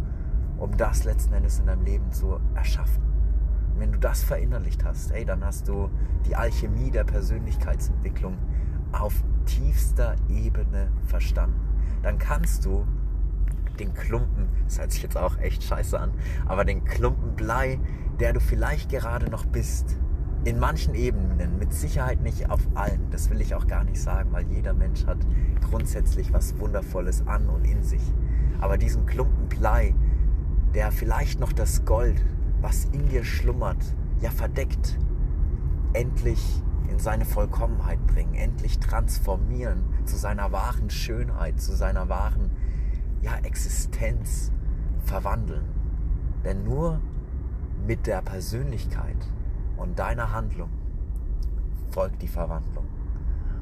um 0.58 0.76
das 0.76 1.04
letzten 1.04 1.34
Endes 1.34 1.60
in 1.60 1.68
deinem 1.68 1.84
Leben 1.84 2.12
zu 2.12 2.40
erschaffen. 2.56 3.15
Wenn 3.78 3.92
du 3.92 4.00
das 4.00 4.24
verinnerlicht 4.24 4.84
hast, 4.86 5.12
ey, 5.12 5.26
dann 5.26 5.44
hast 5.44 5.68
du 5.68 5.90
die 6.26 6.36
Alchemie 6.36 6.92
der 6.92 7.04
Persönlichkeitsentwicklung 7.04 8.38
auf 8.92 9.14
tiefster 9.46 10.16
Ebene 10.30 10.90
verstanden. 11.08 11.60
Dann 12.02 12.18
kannst 12.18 12.66
du 12.66 12.88
den 13.80 13.94
Klumpen, 13.94 14.48
das 14.64 14.80
hört 14.80 14.92
sich 14.92 15.04
jetzt 15.04 15.18
auch 15.18 15.38
echt 15.40 15.64
scheiße 15.64 16.00
an, 16.00 16.12
aber 16.46 16.64
den 16.64 16.86
Klumpen 16.86 17.36
Blei, 17.36 17.80
der 18.20 18.32
du 18.32 18.40
vielleicht 18.40 18.90
gerade 18.90 19.30
noch 19.30 19.46
bist, 19.46 19.98
in 20.46 20.60
manchen 20.60 20.94
Ebenen, 20.94 21.58
mit 21.58 21.74
Sicherheit 21.74 22.22
nicht 22.22 22.50
auf 22.50 22.62
allen, 22.76 23.10
das 23.10 23.30
will 23.30 23.42
ich 23.42 23.56
auch 23.56 23.68
gar 23.68 23.84
nicht 23.84 24.00
sagen, 24.00 24.32
weil 24.32 24.48
jeder 24.48 24.74
Mensch 24.74 25.06
hat 25.08 25.18
grundsätzlich 25.70 26.32
was 26.34 26.58
Wundervolles 26.60 27.28
an 27.28 27.50
und 27.50 27.66
in 27.66 27.84
sich. 27.84 28.14
Aber 28.62 28.78
diesen 28.78 29.06
Klumpen 29.08 29.50
Blei, 29.50 29.96
der 30.76 30.92
vielleicht 30.92 31.40
noch 31.40 31.52
das 31.52 31.84
Gold, 31.84 32.24
was 32.66 32.86
in 32.86 33.08
dir 33.10 33.24
schlummert, 33.24 33.78
ja 34.22 34.32
verdeckt, 34.32 34.98
endlich 35.94 36.64
in 36.90 36.98
seine 36.98 37.24
Vollkommenheit 37.24 38.04
bringen, 38.08 38.34
endlich 38.34 38.80
transformieren 38.80 39.84
zu 40.06 40.16
seiner 40.16 40.52
wahren 40.52 40.90
Schönheit, 40.90 41.62
zu 41.62 41.76
seiner 41.76 42.10
wahren 42.10 42.50
ja, 43.22 43.36
Existenz 43.44 44.52
verwandeln. 45.06 45.66
Denn 46.44 46.64
nur 46.64 47.02
mit 47.86 48.08
der 48.08 48.24
Persönlichkeit 48.24 49.32
und 49.78 50.00
deiner 50.00 50.32
Handlung 50.32 50.72
folgt 51.92 52.24
die 52.24 52.28
Verwandlung. 52.28 52.88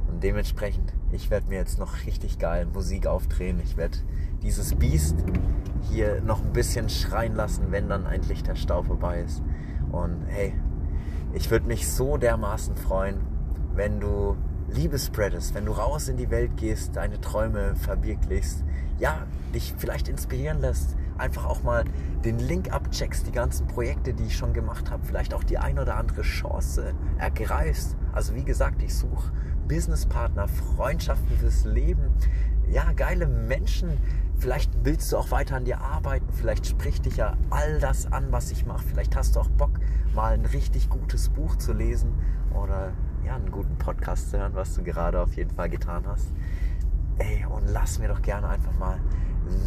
Und 0.08 0.24
dementsprechend, 0.24 0.94
ich 1.12 1.30
werde 1.30 1.48
mir 1.48 1.56
jetzt 1.56 1.80
noch 1.80 2.06
richtig 2.06 2.40
geil 2.40 2.66
Musik 2.66 3.08
aufdrehen. 3.08 3.60
Ich 3.64 3.78
werde 3.78 3.98
dieses 4.42 4.76
Biest 4.76 5.16
hier 5.90 6.22
noch 6.22 6.44
ein 6.44 6.54
bisschen 6.54 6.90
schreien 6.90 7.36
lassen, 7.36 7.68
wenn 7.72 7.90
dann 7.90 8.06
endlich 8.06 8.44
der 8.44 8.56
Stau 8.56 8.84
vorbei 8.84 9.22
ist. 9.22 9.42
Und 9.92 10.24
hey, 10.28 10.54
ich 11.34 11.50
würde 11.50 11.68
mich 11.68 11.90
so 11.90 12.18
dermaßen 12.18 12.76
freuen, 12.76 13.22
wenn 13.76 14.00
du 14.00 14.38
Liebe 14.70 14.98
spreadest, 14.98 15.54
wenn 15.54 15.66
du 15.66 15.72
raus 15.72 16.08
in 16.08 16.18
die 16.18 16.30
Welt 16.30 16.58
gehst, 16.58 16.96
deine 16.96 17.20
Träume 17.22 17.76
verbirglichst, 17.76 18.64
ja, 18.98 19.28
dich 19.54 19.74
vielleicht 19.78 20.08
inspirieren 20.08 20.62
lässt, 20.62 20.96
einfach 21.18 21.46
auch 21.46 21.64
mal 21.64 21.84
den 22.26 22.40
Link 22.40 22.72
abcheckst, 22.72 23.28
die 23.28 23.32
ganzen 23.32 23.68
Projekte, 23.68 24.14
die 24.14 24.26
ich 24.26 24.38
schon 24.38 24.54
gemacht 24.54 24.90
habe, 24.90 25.06
vielleicht 25.06 25.34
auch 25.34 25.44
die 25.44 25.58
ein 25.58 25.78
oder 25.78 25.98
andere 25.98 26.22
Chance 26.22 26.94
ergreifst. 27.18 27.96
Also 28.14 28.36
wie 28.36 28.44
gesagt, 28.44 28.82
ich 28.82 28.96
suche 28.96 29.32
Businesspartner, 29.68 30.48
Freundschaften 30.48 31.38
fürs 31.38 31.66
Leben, 31.66 32.14
ja, 32.70 32.92
geile 32.94 33.28
Menschen. 33.28 33.90
Vielleicht 34.38 34.72
willst 34.84 35.12
du 35.12 35.18
auch 35.18 35.32
weiter 35.32 35.56
an 35.56 35.66
dir 35.66 35.80
arbeiten, 35.82 36.28
vielleicht 36.34 36.66
spricht 36.68 37.06
dich 37.06 37.18
ja 37.18 37.38
all 37.50 37.80
das 37.80 38.12
an, 38.12 38.32
was 38.32 38.52
ich 38.52 38.66
mache. 38.66 38.84
Vielleicht 38.86 39.16
hast 39.16 39.36
du 39.36 39.40
auch 39.40 39.50
Bock, 39.50 39.80
mal 40.14 40.34
ein 40.34 40.46
richtig 40.46 40.90
gutes 40.90 41.30
Buch 41.30 41.56
zu 41.56 41.74
lesen 41.74 42.14
oder 42.54 42.92
ja, 43.26 43.36
einen 43.36 43.52
guten 43.52 43.78
Podcast 43.78 44.32
zu 44.32 44.40
hören, 44.40 44.54
was 44.56 44.76
du 44.76 44.84
gerade 44.84 45.22
auf 45.22 45.34
jeden 45.36 45.52
Fall 45.52 45.70
getan 45.70 46.04
hast. 46.08 46.28
Ey, 47.20 47.46
und 47.46 47.68
lass 47.68 48.00
mir 48.00 48.08
doch 48.08 48.22
gerne 48.22 48.50
einfach 48.50 48.78
mal 48.78 49.00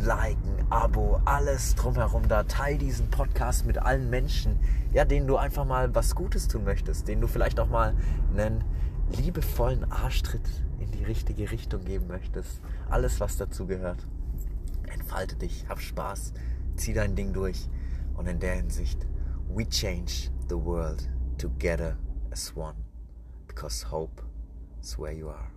liken, 0.04 0.66
Abo, 0.70 1.20
alles 1.24 1.74
drumherum 1.74 2.28
da. 2.28 2.44
Teil 2.44 2.78
diesen 2.78 3.08
Podcast 3.10 3.66
mit 3.66 3.78
allen 3.78 4.10
Menschen, 4.10 4.58
ja, 4.92 5.04
denen 5.04 5.26
du 5.26 5.36
einfach 5.36 5.64
mal 5.64 5.94
was 5.94 6.14
Gutes 6.14 6.48
tun 6.48 6.64
möchtest, 6.64 7.08
denen 7.08 7.20
du 7.20 7.26
vielleicht 7.28 7.60
auch 7.60 7.68
mal 7.68 7.94
einen 8.36 8.64
liebevollen 9.10 9.90
Arschtritt 9.90 10.48
in 10.78 10.90
die 10.90 11.04
richtige 11.04 11.50
Richtung 11.50 11.84
geben 11.84 12.06
möchtest. 12.06 12.60
Alles, 12.88 13.20
was 13.20 13.36
dazu 13.36 13.66
gehört. 13.66 14.06
Entfalte 14.92 15.36
dich, 15.36 15.66
hab 15.68 15.80
Spaß, 15.80 16.32
zieh 16.76 16.94
dein 16.94 17.16
Ding 17.16 17.32
durch. 17.32 17.68
Und 18.14 18.26
in 18.26 18.40
der 18.40 18.54
Hinsicht, 18.54 19.06
we 19.48 19.68
change 19.68 20.30
the 20.48 20.56
world 20.56 21.08
together 21.38 21.96
as 22.30 22.54
one. 22.56 22.76
Because 23.46 23.90
hope 23.90 24.22
is 24.80 24.98
where 24.98 25.12
you 25.12 25.28
are. 25.28 25.55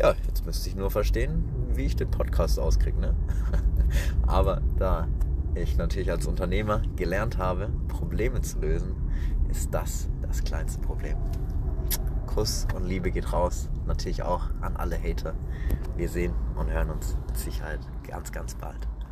Ja, 0.00 0.14
jetzt 0.26 0.46
müsste 0.46 0.70
ich 0.70 0.76
nur 0.76 0.90
verstehen, 0.90 1.44
wie 1.74 1.84
ich 1.84 1.94
den 1.94 2.10
Podcast 2.10 2.58
auskriege. 2.58 2.98
Ne? 2.98 3.14
Aber 4.26 4.62
da 4.78 5.06
ich 5.54 5.76
natürlich 5.76 6.10
als 6.10 6.26
Unternehmer 6.26 6.80
gelernt 6.96 7.36
habe, 7.36 7.68
Probleme 7.86 8.40
zu 8.40 8.60
lösen, 8.60 8.94
ist 9.50 9.74
das 9.74 10.08
das 10.22 10.42
kleinste 10.42 10.80
Problem. 10.80 11.18
Kuss 12.26 12.66
und 12.74 12.86
Liebe 12.86 13.10
geht 13.10 13.30
raus. 13.34 13.68
Natürlich 13.86 14.22
auch 14.22 14.44
an 14.62 14.74
alle 14.76 14.96
Hater. 14.96 15.34
Wir 15.98 16.08
sehen 16.08 16.32
und 16.56 16.70
hören 16.70 16.88
uns 16.88 17.18
mit 17.26 17.36
Sicherheit 17.36 17.80
ganz, 18.08 18.32
ganz 18.32 18.54
bald. 18.54 18.88